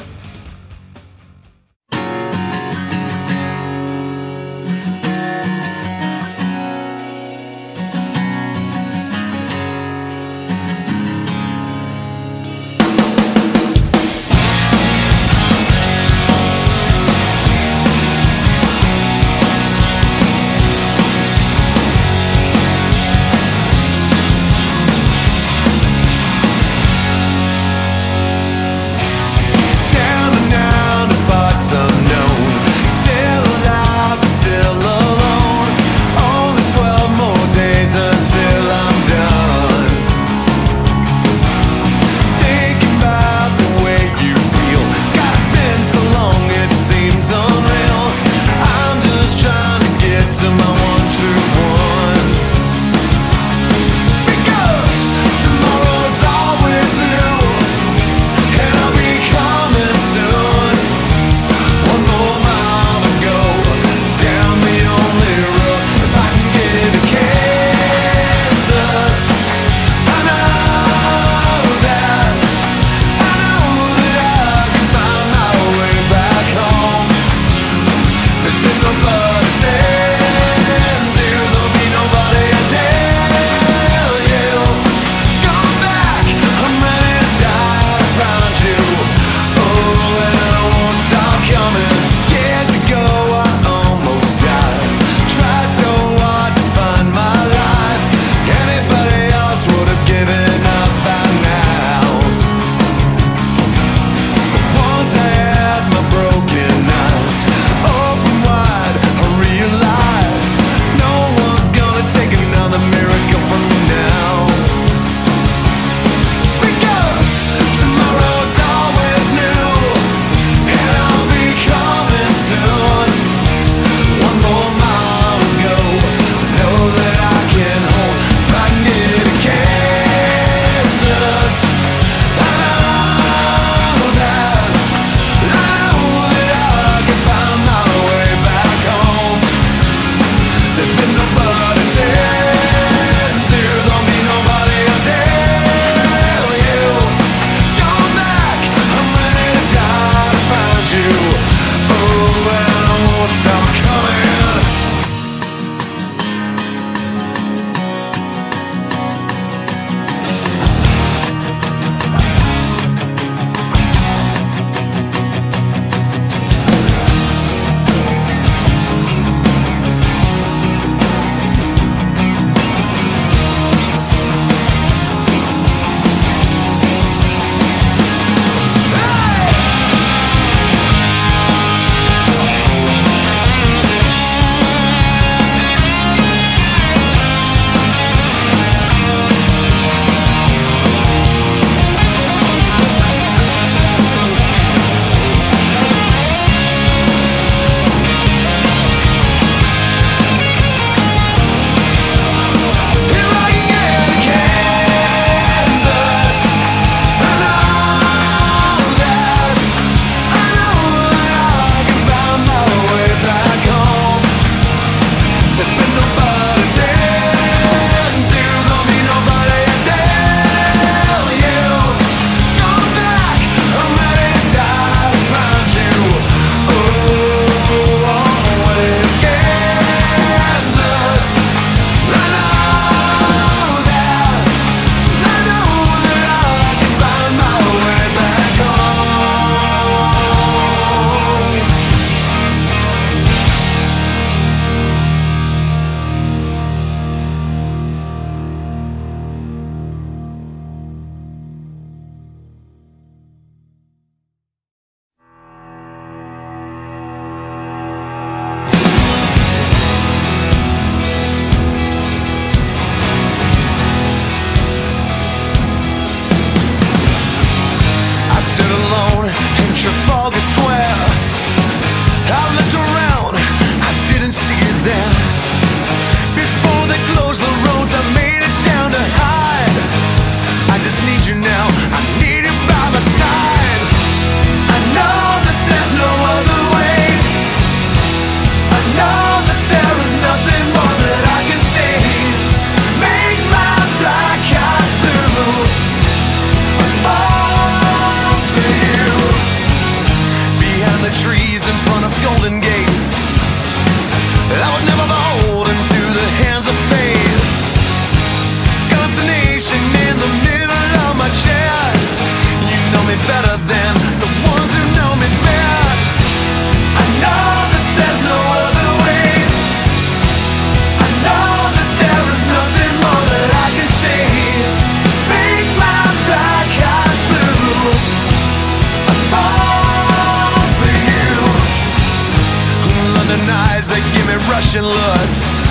And 334.77 334.85
looks. 334.85 335.64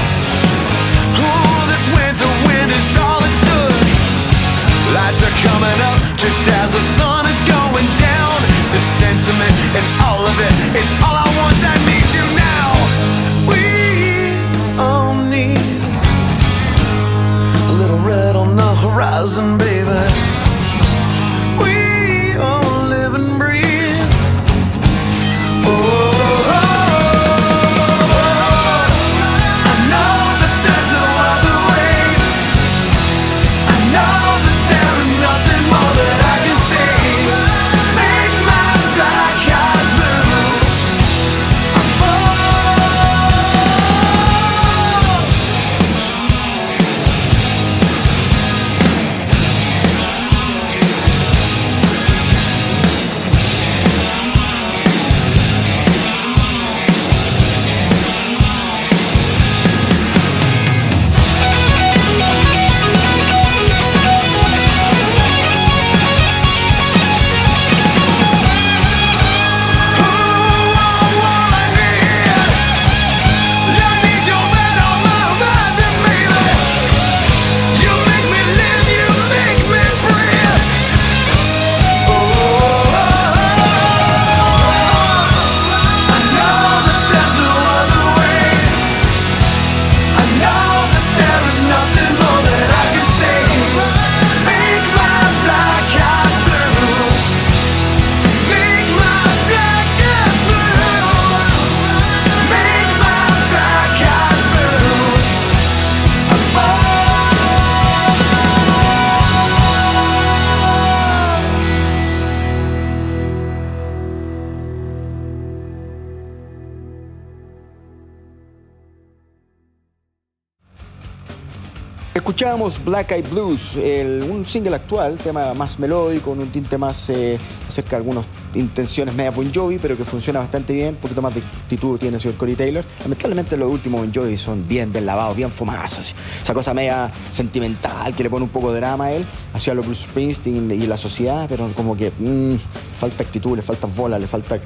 Escuchábamos 122.55 122.85
Black 122.85 123.11
Eyed 123.11 123.29
Blues, 123.31 123.75
un 123.75 124.47
single 124.47 124.77
actual, 124.77 125.19
tema 125.19 125.55
más 125.55 125.77
melódico, 125.77 126.31
con 126.31 126.39
un 126.39 126.53
tinte 126.53 126.79
más 126.79 127.11
eh, 127.11 127.37
acerca 127.67 127.91
de 127.91 127.97
algunas 127.97 128.27
intenciones 128.55 129.13
media 129.13 129.33
Bon 129.33 129.53
Jovi, 129.53 129.81
pero 129.81 129.97
que 129.97 130.05
funciona 130.05 130.39
bastante 130.39 130.73
bien, 130.73 130.91
un 130.91 131.01
poquito 131.01 131.21
más 131.21 131.35
de 131.35 131.41
actitud 131.41 131.99
tiene 131.99 132.15
el 132.15 132.23
señor 132.23 132.37
Corey 132.37 132.55
Taylor. 132.55 132.85
Lamentablemente 133.01 133.57
los 133.57 133.69
últimos 133.69 134.03
Bon 134.03 134.15
Jovi 134.15 134.37
son 134.37 134.69
bien 134.69 134.93
deslavados, 134.93 135.37
bien 135.37 135.51
fumados, 135.51 136.15
esa 136.45 136.55
cosa 136.55 136.73
media 136.73 137.11
sentimental 137.33 138.15
que 138.15 138.23
le 138.23 138.31
pone 138.31 138.45
un 138.45 138.51
poco 138.51 138.73
de 138.73 138.79
drama 138.79 139.07
a 139.07 139.13
él, 139.15 139.27
hacia 139.53 139.75
los 139.75 139.85
Bruce 139.85 140.05
Springsteen 140.05 140.71
y 140.71 140.87
la 140.87 140.97
sociedad, 140.97 141.47
pero 141.49 141.69
como 141.75 141.97
que 141.97 142.13
mm, 142.17 142.55
falta 142.97 143.25
actitud, 143.25 143.57
le 143.57 143.63
falta 143.63 143.89
bola, 143.89 144.17
le 144.17 144.29
falta... 144.29 144.61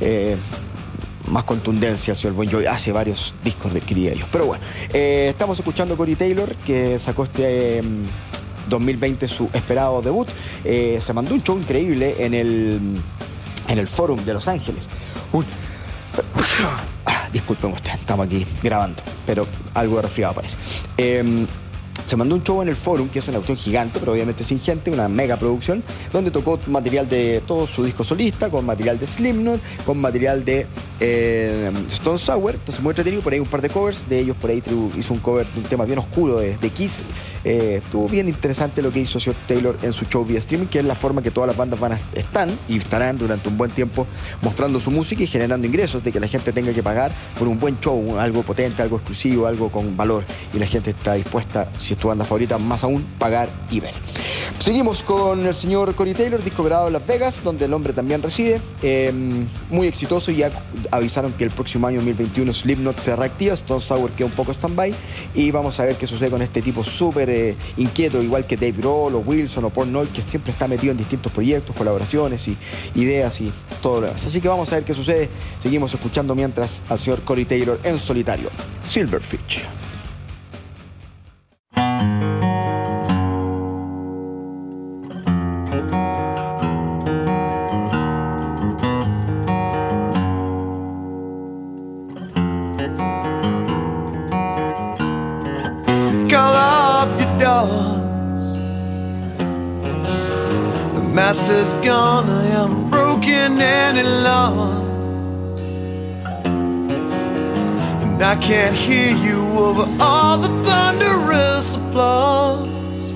eh, 0.00 0.36
más 1.28 1.44
contundencia 1.44 2.12
hacia 2.14 2.28
el 2.28 2.34
Bon 2.34 2.50
Jovi. 2.50 2.66
Hace 2.66 2.92
varios 2.92 3.34
discos 3.44 3.72
de 3.74 3.80
criollos. 3.80 4.28
Pero 4.32 4.46
bueno, 4.46 4.64
eh, 4.92 5.26
estamos 5.30 5.58
escuchando 5.58 5.94
a 5.94 5.96
Corey 5.96 6.16
Taylor, 6.16 6.54
que 6.56 6.98
sacó 6.98 7.24
este 7.24 7.78
eh, 7.78 7.82
2020 8.68 9.28
su 9.28 9.48
esperado 9.52 10.02
debut. 10.02 10.28
Eh, 10.64 11.00
se 11.04 11.12
mandó 11.12 11.34
un 11.34 11.42
show 11.42 11.58
increíble 11.58 12.16
en 12.18 12.34
el, 12.34 13.00
en 13.68 13.78
el 13.78 13.88
Forum 13.88 14.24
de 14.24 14.34
Los 14.34 14.48
Ángeles. 14.48 14.88
Un- 15.32 15.46
Ah, 17.06 17.28
disculpen 17.32 17.72
usted, 17.72 17.92
estamos 17.94 18.26
aquí 18.26 18.44
grabando, 18.62 19.02
pero 19.24 19.46
algo 19.74 19.96
de 19.96 20.02
resfriado 20.02 20.34
parece. 20.34 20.56
Eh, 20.96 21.46
se 22.08 22.16
mandó 22.16 22.34
un 22.34 22.42
show 22.42 22.62
en 22.62 22.68
el 22.68 22.76
Forum, 22.76 23.10
que 23.10 23.18
es 23.18 23.28
una 23.28 23.36
cuestión 23.36 23.58
gigante, 23.58 24.00
pero 24.00 24.12
obviamente 24.12 24.42
sin 24.42 24.58
gente, 24.58 24.90
una 24.90 25.10
mega 25.10 25.36
producción, 25.36 25.84
donde 26.10 26.30
tocó 26.30 26.58
material 26.66 27.06
de 27.06 27.42
todo 27.46 27.66
su 27.66 27.84
disco 27.84 28.02
solista, 28.02 28.48
con 28.48 28.64
material 28.64 28.98
de 28.98 29.06
Slipknot, 29.06 29.60
con 29.84 30.00
material 30.00 30.42
de 30.42 30.66
eh, 31.00 31.70
Stone 31.88 32.18
Sour, 32.18 32.54
entonces 32.54 32.82
muy 32.82 32.92
entretenido, 32.92 33.22
por 33.22 33.34
ahí 33.34 33.40
un 33.40 33.46
par 33.46 33.60
de 33.60 33.68
covers, 33.68 34.08
de 34.08 34.20
ellos 34.20 34.36
por 34.40 34.48
ahí 34.48 34.62
hizo 34.96 35.12
un 35.12 35.20
cover 35.20 35.46
de 35.52 35.60
un 35.60 35.66
tema 35.66 35.84
bien 35.84 35.98
oscuro 35.98 36.38
de, 36.38 36.56
de 36.56 36.70
Kiss, 36.70 37.02
Eh, 37.44 37.80
estuvo 37.84 38.08
bien 38.08 38.28
interesante 38.28 38.82
lo 38.82 38.90
que 38.90 38.98
hizo 38.98 39.20
Sr. 39.20 39.36
Taylor 39.46 39.78
en 39.82 39.92
su 39.92 40.04
show 40.06 40.24
vía 40.24 40.40
streaming, 40.40 40.66
que 40.66 40.80
es 40.80 40.84
la 40.84 40.96
forma 40.96 41.22
que 41.22 41.30
todas 41.30 41.46
las 41.46 41.56
bandas 41.56 41.78
van 41.78 41.92
a, 41.92 42.00
están 42.14 42.58
y 42.68 42.78
estarán 42.78 43.16
durante 43.16 43.48
un 43.48 43.56
buen 43.56 43.70
tiempo 43.70 44.06
mostrando 44.42 44.80
su 44.80 44.90
música 44.90 45.22
y 45.22 45.26
generando 45.26 45.66
ingresos, 45.66 46.02
de 46.02 46.10
que 46.10 46.18
la 46.18 46.26
gente 46.26 46.52
tenga 46.52 46.72
que 46.72 46.82
pagar 46.82 47.12
por 47.38 47.46
un 47.46 47.58
buen 47.58 47.78
show, 47.80 48.18
algo 48.18 48.42
potente, 48.42 48.82
algo 48.82 48.96
exclusivo, 48.96 49.46
algo 49.46 49.70
con 49.70 49.96
valor, 49.96 50.24
y 50.52 50.58
la 50.58 50.66
gente 50.66 50.90
está 50.90 51.14
dispuesta, 51.14 51.70
si 51.76 51.94
es 51.98 52.00
tu 52.00 52.08
banda 52.08 52.24
favorita, 52.24 52.58
más 52.58 52.84
aún, 52.84 53.04
pagar 53.18 53.50
y 53.70 53.80
ver. 53.80 53.94
Seguimos 54.58 55.02
con 55.02 55.46
el 55.46 55.54
señor 55.54 55.94
Corey 55.94 56.14
Taylor, 56.14 56.42
disco 56.42 56.62
grabado 56.62 56.86
en 56.86 56.92
Las 56.92 57.06
Vegas, 57.06 57.42
donde 57.42 57.64
el 57.64 57.72
hombre 57.72 57.92
también 57.92 58.22
reside, 58.22 58.60
eh, 58.82 59.12
muy 59.70 59.86
exitoso, 59.86 60.30
ya 60.30 60.50
avisaron 60.90 61.32
que 61.32 61.44
el 61.44 61.50
próximo 61.50 61.86
año 61.86 61.96
2021 61.96 62.52
Slipknot 62.52 62.98
se 62.98 63.16
reactiva, 63.16 63.54
Stone 63.54 63.80
Sour 63.80 64.10
queda 64.12 64.26
un 64.26 64.32
poco 64.32 64.52
stand-by, 64.52 64.94
y 65.34 65.50
vamos 65.50 65.78
a 65.80 65.84
ver 65.84 65.96
qué 65.96 66.06
sucede 66.06 66.30
con 66.30 66.42
este 66.42 66.62
tipo 66.62 66.84
súper 66.84 67.30
eh, 67.30 67.56
inquieto, 67.76 68.22
igual 68.22 68.46
que 68.46 68.56
Dave 68.56 68.74
Grohl 68.78 69.14
o 69.14 69.18
Wilson 69.18 69.64
o 69.64 69.70
Paul 69.70 69.90
Noy, 69.90 70.06
que 70.08 70.22
siempre 70.22 70.52
está 70.52 70.68
metido 70.68 70.92
en 70.92 70.98
distintos 70.98 71.32
proyectos, 71.32 71.74
colaboraciones 71.76 72.46
y 72.46 72.56
ideas 72.94 73.40
y 73.40 73.52
todo 73.82 74.00
lo 74.00 74.06
demás. 74.06 74.24
Así 74.24 74.40
que 74.40 74.48
vamos 74.48 74.70
a 74.72 74.76
ver 74.76 74.84
qué 74.84 74.94
sucede. 74.94 75.28
Seguimos 75.62 75.92
escuchando 75.92 76.34
mientras 76.34 76.82
al 76.88 76.98
señor 76.98 77.22
Corey 77.22 77.44
Taylor 77.44 77.78
en 77.82 77.98
solitario. 77.98 78.50
Silverfish. 78.84 79.87
past 101.28 101.50
is 101.50 101.74
gone. 101.86 102.26
I 102.30 102.46
am 102.62 102.88
broken 102.88 103.60
and 103.60 103.98
in 103.98 104.06
love. 104.24 104.88
And 108.02 108.22
I 108.22 108.34
can't 108.36 108.74
hear 108.74 109.14
you 109.14 109.40
over 109.66 109.86
all 110.00 110.38
the 110.38 110.48
thunderous 110.64 111.76
applause. 111.76 113.12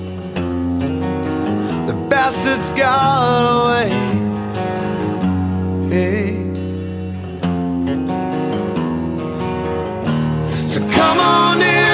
The 1.87 1.95
bastard's 2.07 2.69
gone 2.81 3.45
away. 3.57 3.89
Hey. 5.89 6.33
So 10.67 10.79
come 10.91 11.19
on 11.19 11.61
in. 11.63 11.92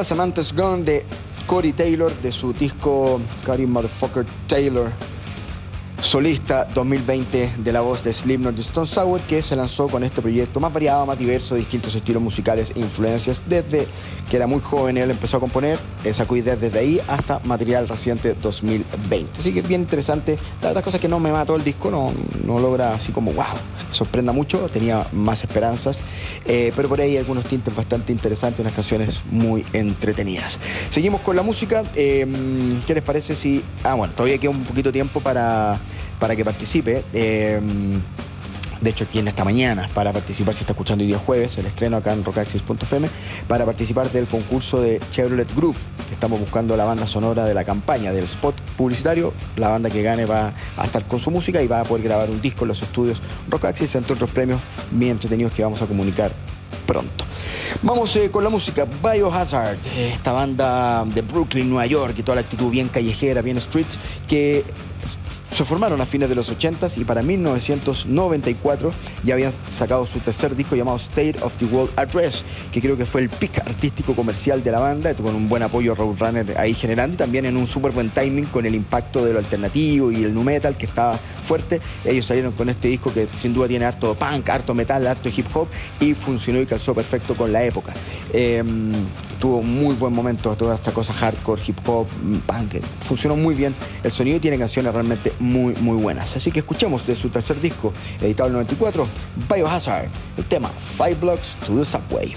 Tema 0.00 0.04
Samantha's 0.04 0.54
Gone 0.54 0.84
de 0.84 1.04
Corey 1.46 1.72
Taylor 1.72 2.12
de 2.22 2.32
su 2.32 2.52
disco 2.52 3.20
Cory 3.44 3.66
Motherfucker 3.66 4.24
Taylor 4.46 4.90
solista 6.00 6.64
2020 6.64 7.54
de 7.58 7.72
la 7.72 7.82
voz 7.82 8.02
de 8.02 8.12
Slipknot 8.12 8.54
de 8.54 8.62
Stone 8.62 8.86
Sour 8.86 9.20
que 9.22 9.42
se 9.42 9.56
lanzó 9.56 9.88
con 9.88 10.02
este 10.02 10.22
proyecto 10.22 10.58
más 10.58 10.72
variado, 10.72 11.04
más 11.04 11.18
diverso, 11.18 11.54
distintos 11.54 11.94
estilos 11.94 12.22
musicales 12.22 12.72
e 12.74 12.80
influencias 12.80 13.42
desde 13.46 13.86
que 14.30 14.36
era 14.36 14.46
muy 14.46 14.60
joven 14.60 14.96
él 14.96 15.10
empezó 15.10 15.36
a 15.36 15.40
componer, 15.40 15.78
sacó 16.12 16.36
ideas 16.36 16.60
desde 16.60 16.78
ahí 16.78 17.00
hasta 17.08 17.40
material 17.40 17.88
reciente 17.88 18.34
2020. 18.40 19.40
Así 19.40 19.52
que 19.52 19.60
es 19.60 19.68
bien 19.68 19.82
interesante, 19.82 20.38
la 20.62 20.68
verdad 20.68 20.84
cosa 20.84 20.98
que 20.98 21.08
no 21.08 21.18
me 21.18 21.32
mató 21.32 21.56
el 21.56 21.64
disco, 21.64 21.90
no, 21.90 22.12
no 22.44 22.58
logra 22.58 22.94
así 22.94 23.12
como 23.12 23.32
wow, 23.32 23.44
sorprenda 23.90 24.32
mucho, 24.32 24.68
tenía 24.72 25.06
más 25.12 25.42
esperanzas, 25.42 26.00
eh, 26.46 26.72
pero 26.74 26.88
por 26.88 27.00
ahí 27.00 27.16
algunos 27.16 27.44
tintes 27.44 27.74
bastante 27.74 28.12
interesantes, 28.12 28.60
unas 28.60 28.72
canciones 28.72 29.22
muy 29.30 29.66
entretenidas. 29.72 30.60
Seguimos 30.88 31.20
con 31.22 31.36
la 31.36 31.42
música, 31.42 31.82
eh, 31.94 32.26
¿qué 32.86 32.94
les 32.94 33.02
parece 33.02 33.34
si... 33.34 33.62
Ah, 33.82 33.94
bueno, 33.94 34.14
todavía 34.14 34.38
queda 34.38 34.50
un 34.50 34.64
poquito 34.64 34.88
de 34.88 34.92
tiempo 34.92 35.20
para 35.20 35.80
para 36.20 36.36
que 36.36 36.44
participe. 36.44 37.02
Eh, 37.12 37.60
de 38.80 38.90
hecho, 38.90 39.04
aquí 39.04 39.18
en 39.18 39.28
esta 39.28 39.44
mañana, 39.44 39.88
para 39.92 40.12
participar, 40.12 40.54
si 40.54 40.60
está 40.60 40.72
escuchando 40.72 41.02
hoy 41.02 41.08
día 41.08 41.18
jueves, 41.18 41.58
el 41.58 41.66
estreno 41.66 41.98
acá 41.98 42.12
en 42.12 42.24
rockaxis.fm, 42.24 43.08
para 43.46 43.66
participar 43.66 44.10
del 44.10 44.26
concurso 44.26 44.80
de 44.80 45.00
Chevrolet 45.10 45.54
Groove, 45.54 45.78
estamos 46.10 46.40
buscando 46.40 46.76
la 46.76 46.84
banda 46.84 47.06
sonora 47.06 47.44
de 47.44 47.52
la 47.52 47.64
campaña, 47.64 48.12
del 48.12 48.24
spot 48.24 48.58
publicitario. 48.76 49.34
La 49.56 49.68
banda 49.68 49.90
que 49.90 50.02
gane 50.02 50.24
va 50.24 50.54
a 50.76 50.84
estar 50.84 51.04
con 51.06 51.20
su 51.20 51.30
música 51.30 51.62
y 51.62 51.66
va 51.66 51.80
a 51.80 51.84
poder 51.84 52.04
grabar 52.04 52.30
un 52.30 52.40
disco 52.40 52.64
en 52.64 52.68
los 52.68 52.82
estudios 52.82 53.20
Rockaxis, 53.48 53.94
entre 53.96 54.14
otros 54.14 54.30
premios 54.30 54.60
bien 54.90 55.12
entretenidos 55.12 55.52
que 55.52 55.62
vamos 55.62 55.82
a 55.82 55.86
comunicar 55.86 56.32
pronto. 56.86 57.24
Vamos 57.82 58.14
eh, 58.16 58.30
con 58.30 58.42
la 58.42 58.50
música 58.50 58.84
Biohazard, 58.84 59.78
esta 59.96 60.32
banda 60.32 61.04
de 61.04 61.22
Brooklyn, 61.22 61.68
Nueva 61.68 61.86
York, 61.86 62.14
y 62.18 62.22
toda 62.22 62.36
la 62.36 62.40
actitud 62.40 62.70
bien 62.70 62.88
callejera, 62.88 63.42
bien 63.42 63.58
street, 63.58 63.86
que 64.26 64.64
se 65.60 65.66
formaron 65.66 66.00
a 66.00 66.06
fines 66.06 66.30
de 66.30 66.34
los 66.34 66.50
80s 66.50 66.96
y 66.96 67.04
para 67.04 67.20
1994 67.20 68.92
ya 69.24 69.34
habían 69.34 69.52
sacado 69.68 70.06
su 70.06 70.18
tercer 70.20 70.56
disco 70.56 70.74
llamado 70.74 70.96
State 70.96 71.36
of 71.42 71.54
the 71.58 71.66
World 71.66 71.92
Address, 71.96 72.42
que 72.72 72.80
creo 72.80 72.96
que 72.96 73.04
fue 73.04 73.20
el 73.20 73.28
pick 73.28 73.58
artístico 73.58 74.16
comercial 74.16 74.62
de 74.64 74.70
la 74.70 74.78
banda, 74.78 75.14
con 75.14 75.34
un 75.34 75.50
buen 75.50 75.62
apoyo 75.62 75.94
Roadrunner 75.94 76.58
ahí 76.58 76.72
generando 76.72 77.12
y 77.12 77.16
también 77.18 77.44
en 77.44 77.58
un 77.58 77.66
súper 77.66 77.92
buen 77.92 78.08
timing 78.08 78.46
con 78.46 78.64
el 78.64 78.74
impacto 78.74 79.22
de 79.22 79.34
lo 79.34 79.38
alternativo 79.38 80.10
y 80.10 80.24
el 80.24 80.32
nu 80.32 80.42
metal 80.42 80.78
que 80.78 80.86
estaba 80.86 81.18
fuerte. 81.42 81.78
Ellos 82.06 82.24
salieron 82.24 82.52
con 82.52 82.70
este 82.70 82.88
disco 82.88 83.12
que 83.12 83.28
sin 83.36 83.52
duda 83.52 83.68
tiene 83.68 83.84
harto 83.84 84.14
punk, 84.14 84.48
harto 84.48 84.72
metal, 84.72 85.06
harto 85.06 85.28
hip 85.28 85.46
hop 85.52 85.68
y 86.00 86.14
funcionó 86.14 86.58
y 86.62 86.64
calzó 86.64 86.94
perfecto 86.94 87.36
con 87.36 87.52
la 87.52 87.62
época. 87.64 87.92
Em, 88.32 88.92
tuvo 89.38 89.62
muy 89.62 89.94
buen 89.94 90.12
momento 90.12 90.54
toda 90.56 90.74
esta 90.74 90.92
cosa 90.92 91.12
hardcore, 91.12 91.60
hip 91.66 91.86
hop, 91.86 92.06
punk, 92.46 92.76
funcionó 93.00 93.36
muy 93.36 93.54
bien 93.54 93.74
el 94.02 94.12
sonido 94.12 94.40
tiene 94.40 94.58
canciones 94.58 94.92
realmente 94.92 95.32
muy, 95.38 95.49
muy 95.50 96.02
buenas. 96.02 96.36
Así 96.36 96.50
que 96.50 96.60
escuchemos 96.60 97.06
de 97.06 97.14
su 97.14 97.28
tercer 97.28 97.60
disco, 97.60 97.92
editado 98.20 98.48
en 98.48 98.56
el 98.56 98.62
94, 98.62 99.06
Biohazard, 99.52 100.08
el 100.36 100.44
tema 100.44 100.70
Five 100.96 101.16
Blocks 101.16 101.56
to 101.66 101.76
the 101.76 101.84
Subway. 101.84 102.34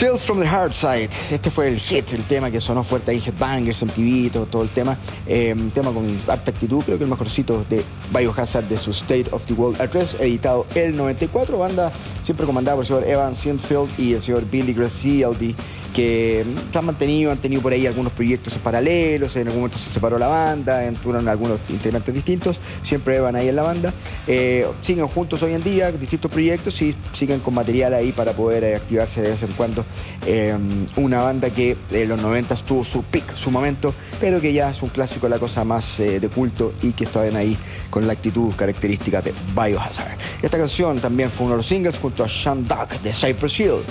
Tales 0.00 0.24
from 0.24 0.40
the 0.40 0.46
Hard 0.46 0.72
Side. 0.72 1.10
Este 1.30 1.50
fue 1.50 1.68
el 1.68 1.78
hit, 1.78 2.10
el 2.14 2.24
tema 2.24 2.50
que 2.50 2.58
sonó 2.58 2.82
fuerte 2.82 3.10
ahí, 3.10 3.22
Headbangers, 3.22 3.82
MTV, 3.82 4.32
todo, 4.32 4.46
todo 4.46 4.62
el 4.62 4.70
tema. 4.70 4.96
Eh, 5.26 5.52
un 5.52 5.70
tema 5.70 5.92
con 5.92 6.18
harta 6.26 6.50
actitud, 6.50 6.82
creo 6.82 6.96
que 6.96 7.04
el 7.04 7.10
mejorcito 7.10 7.66
de 7.68 7.84
Biohazard 8.10 8.64
de 8.64 8.78
su 8.78 8.92
State 8.92 9.26
of 9.30 9.44
the 9.44 9.52
World 9.52 9.78
Address, 9.78 10.16
editado 10.18 10.64
el 10.74 10.96
94. 10.96 11.58
Banda 11.58 11.92
siempre 12.22 12.46
comandada 12.46 12.76
por 12.76 12.84
el 12.84 12.88
señor 12.88 13.06
Evan 13.06 13.34
Sinfield 13.34 13.90
y 13.98 14.14
el 14.14 14.22
señor 14.22 14.46
Billy 14.50 14.72
Gracialdi 14.72 15.54
que 15.92 16.44
han 16.74 16.84
mantenido, 16.84 17.30
han 17.30 17.38
tenido 17.38 17.62
por 17.62 17.72
ahí 17.72 17.86
algunos 17.86 18.12
proyectos 18.12 18.54
paralelos, 18.54 19.36
en 19.36 19.46
algún 19.48 19.62
momento 19.62 19.78
se 19.78 19.90
separó 19.90 20.18
la 20.18 20.28
banda, 20.28 20.84
entraron 20.84 21.28
algunos 21.28 21.58
integrantes 21.68 22.14
distintos, 22.14 22.58
siempre 22.82 23.20
van 23.20 23.36
ahí 23.36 23.48
en 23.48 23.56
la 23.56 23.62
banda, 23.62 23.92
eh, 24.26 24.66
siguen 24.82 25.06
juntos 25.08 25.42
hoy 25.42 25.54
en 25.54 25.62
día, 25.62 25.90
distintos 25.92 26.30
proyectos 26.30 26.80
y 26.82 26.94
siguen 27.12 27.40
con 27.40 27.54
material 27.54 27.94
ahí 27.94 28.12
para 28.12 28.32
poder 28.32 28.64
eh, 28.64 28.76
activarse 28.76 29.22
de 29.22 29.30
vez 29.30 29.42
en 29.42 29.52
cuando. 29.52 29.84
Eh, 30.26 30.56
una 30.96 31.22
banda 31.22 31.50
que 31.50 31.76
en 31.90 32.08
los 32.08 32.20
90 32.20 32.54
tuvo 32.56 32.84
su 32.84 33.02
pick, 33.02 33.34
su 33.34 33.50
momento, 33.50 33.94
pero 34.20 34.40
que 34.40 34.52
ya 34.52 34.70
es 34.70 34.82
un 34.82 34.90
clásico, 34.90 35.28
la 35.28 35.38
cosa 35.38 35.64
más 35.64 35.98
de 35.98 36.28
culto 36.28 36.72
y 36.82 36.92
que 36.92 37.04
estaban 37.04 37.36
ahí 37.36 37.56
con 37.90 38.06
la 38.06 38.12
actitud 38.12 38.54
característica 38.54 39.20
de 39.22 39.34
Biohazard. 39.54 40.18
Esta 40.42 40.58
canción 40.58 41.00
también 41.00 41.30
fue 41.30 41.46
uno 41.46 41.54
de 41.54 41.58
los 41.58 41.66
singles 41.66 41.98
junto 41.98 42.24
a 42.24 42.28
Sean 42.28 42.66
Duck 42.66 42.90
de 43.02 43.12
Cypress 43.12 43.60
Hill. 43.60 43.82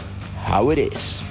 How 0.47 0.71
it 0.71 0.79
is. 0.79 1.28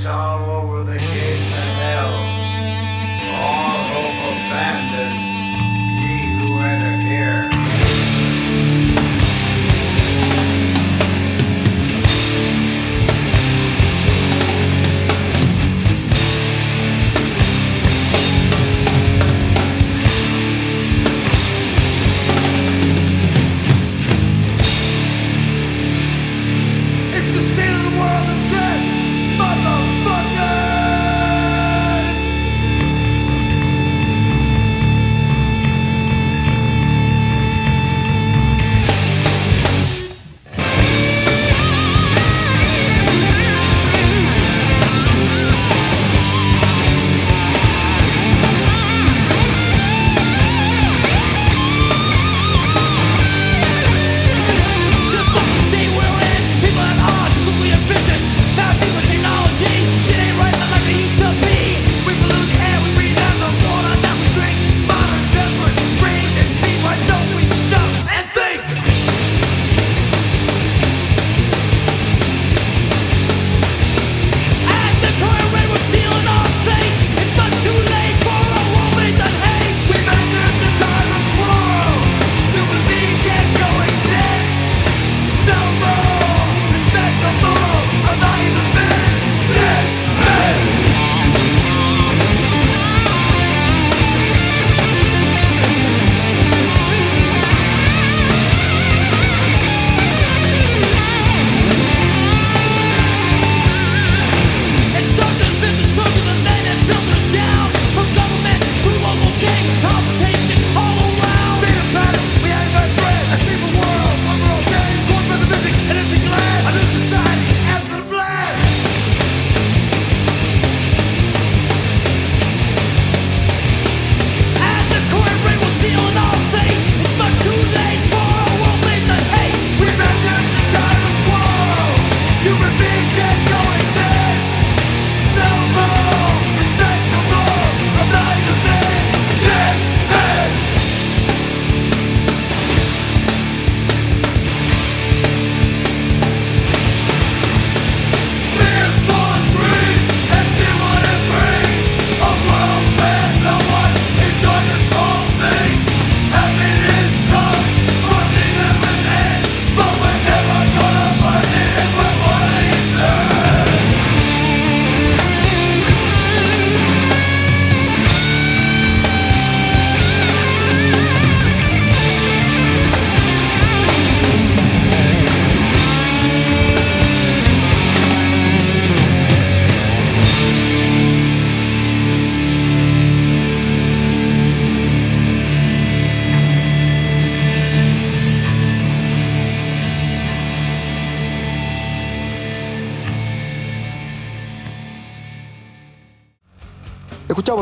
So. 0.00 0.31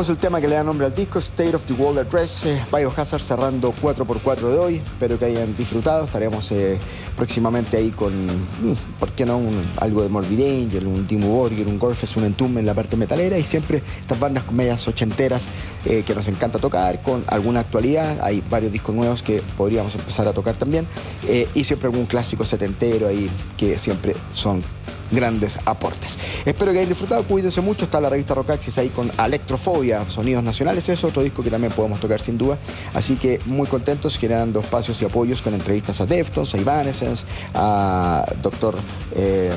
Escuchamos 0.01 0.17
el 0.17 0.29
tema 0.29 0.41
que 0.41 0.47
le 0.47 0.55
da 0.55 0.63
nombre 0.63 0.87
al 0.87 0.95
disco, 0.95 1.19
State 1.19 1.55
of 1.55 1.63
the 1.67 1.73
World 1.73 1.99
Address, 1.99 2.47
eh, 2.47 2.59
Biohazard 2.75 3.21
cerrando 3.21 3.71
4x4 3.79 4.49
de 4.51 4.57
hoy. 4.57 4.75
Espero 4.77 5.19
que 5.19 5.25
hayan 5.25 5.55
disfrutado. 5.55 6.05
Estaremos 6.05 6.51
eh, 6.51 6.79
próximamente 7.15 7.77
ahí 7.77 7.91
con, 7.91 8.25
mm, 8.25 8.75
¿por 8.99 9.11
qué 9.11 9.25
no? 9.27 9.37
Un- 9.37 9.61
algo 9.77 10.01
de 10.01 10.09
Morbid 10.09 10.39
Angel, 10.63 10.87
un 10.87 11.05
Timo 11.05 11.27
Borgir, 11.27 11.67
un 11.67 11.77
Gorfes, 11.77 12.15
un 12.17 12.23
Entomb 12.23 12.57
en 12.57 12.65
la 12.65 12.73
parte 12.73 12.97
metalera 12.97 13.37
y 13.37 13.43
siempre 13.43 13.83
estas 13.99 14.19
bandas 14.19 14.43
con 14.43 14.55
medias 14.55 14.87
ochenteras 14.87 15.43
eh, 15.85 16.01
que 16.03 16.15
nos 16.15 16.27
encanta 16.27 16.57
tocar, 16.57 17.03
con 17.03 17.23
alguna 17.27 17.59
actualidad. 17.59 18.21
Hay 18.23 18.41
varios 18.49 18.71
discos 18.71 18.95
nuevos 18.95 19.21
que 19.21 19.43
podríamos 19.55 19.93
empezar 19.93 20.27
a 20.27 20.33
tocar 20.33 20.55
también 20.55 20.87
eh, 21.27 21.47
y 21.53 21.63
siempre 21.63 21.89
algún 21.89 22.07
clásico 22.07 22.43
setentero 22.43 23.07
ahí 23.07 23.29
que 23.55 23.77
siempre 23.77 24.15
son 24.31 24.63
grandes 25.11 25.59
aportes. 25.65 26.17
Espero 26.45 26.71
que 26.71 26.79
hayan 26.79 26.89
disfrutado, 26.89 27.23
cuídense 27.23 27.61
mucho, 27.61 27.85
está 27.85 27.99
la 27.99 28.09
revista 28.09 28.33
Rockaxis 28.33 28.77
ahí 28.77 28.89
con 28.89 29.11
Electrofobia, 29.17 30.05
Sonidos 30.05 30.43
Nacionales, 30.43 30.87
es 30.89 31.03
otro 31.03 31.21
disco 31.21 31.43
que 31.43 31.49
también 31.49 31.73
podemos 31.73 31.99
tocar 31.99 32.19
sin 32.19 32.37
duda, 32.37 32.57
así 32.93 33.15
que 33.15 33.39
muy 33.45 33.67
contentos 33.67 34.17
generando 34.17 34.59
espacios 34.59 35.01
y 35.01 35.05
apoyos 35.05 35.41
con 35.41 35.53
entrevistas 35.53 36.01
a 36.01 36.05
Deftones, 36.05 36.53
a 36.53 36.57
Evanescence, 36.57 37.25
a 37.53 38.25
Doctor... 38.41 38.75
eh, 39.15 39.51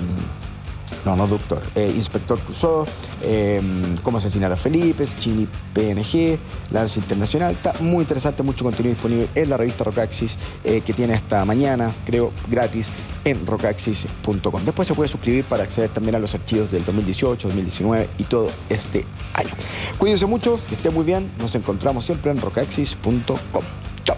no, 1.04 1.16
no 1.16 1.26
doctor. 1.26 1.62
Eh, 1.74 1.92
Inspector 1.94 2.38
Crusoe, 2.40 2.86
eh, 3.22 3.60
Cómo 4.02 4.18
asesinar 4.18 4.52
a 4.52 4.56
Felipe, 4.56 5.06
Chini 5.18 5.46
PNG, 5.72 6.38
Lance 6.70 6.98
Internacional. 6.98 7.54
Está 7.54 7.74
muy 7.80 8.02
interesante, 8.02 8.42
mucho 8.42 8.64
contenido 8.64 8.94
disponible 8.94 9.28
en 9.34 9.50
la 9.50 9.56
revista 9.56 9.84
Rockaxis, 9.84 10.36
eh, 10.62 10.80
que 10.80 10.92
tiene 10.92 11.14
hasta 11.14 11.44
mañana, 11.44 11.94
creo, 12.04 12.32
gratis 12.48 12.88
en 13.24 13.46
rockaxis.com. 13.46 14.64
Después 14.64 14.88
se 14.88 14.94
puede 14.94 15.08
suscribir 15.08 15.44
para 15.44 15.64
acceder 15.64 15.90
también 15.90 16.14
a 16.16 16.18
los 16.18 16.34
archivos 16.34 16.70
del 16.70 16.84
2018, 16.84 17.48
2019 17.48 18.08
y 18.18 18.24
todo 18.24 18.50
este 18.68 19.06
año. 19.34 19.50
Cuídense 19.98 20.26
mucho, 20.26 20.60
que 20.68 20.74
estén 20.74 20.94
muy 20.94 21.04
bien. 21.04 21.32
Nos 21.38 21.54
encontramos 21.54 22.04
siempre 22.04 22.30
en 22.30 22.40
rockaxis.com. 22.40 23.64
Chao. 24.04 24.16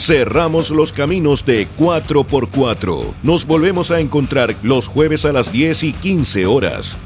Cerramos 0.00 0.70
los 0.70 0.94
caminos 0.94 1.44
de 1.44 1.68
4x4. 1.76 3.12
Nos 3.22 3.44
volvemos 3.44 3.90
a 3.90 4.00
encontrar 4.00 4.56
los 4.62 4.88
jueves 4.88 5.26
a 5.26 5.32
las 5.32 5.52
10 5.52 5.82
y 5.82 5.92
15 5.92 6.46
horas. 6.46 6.96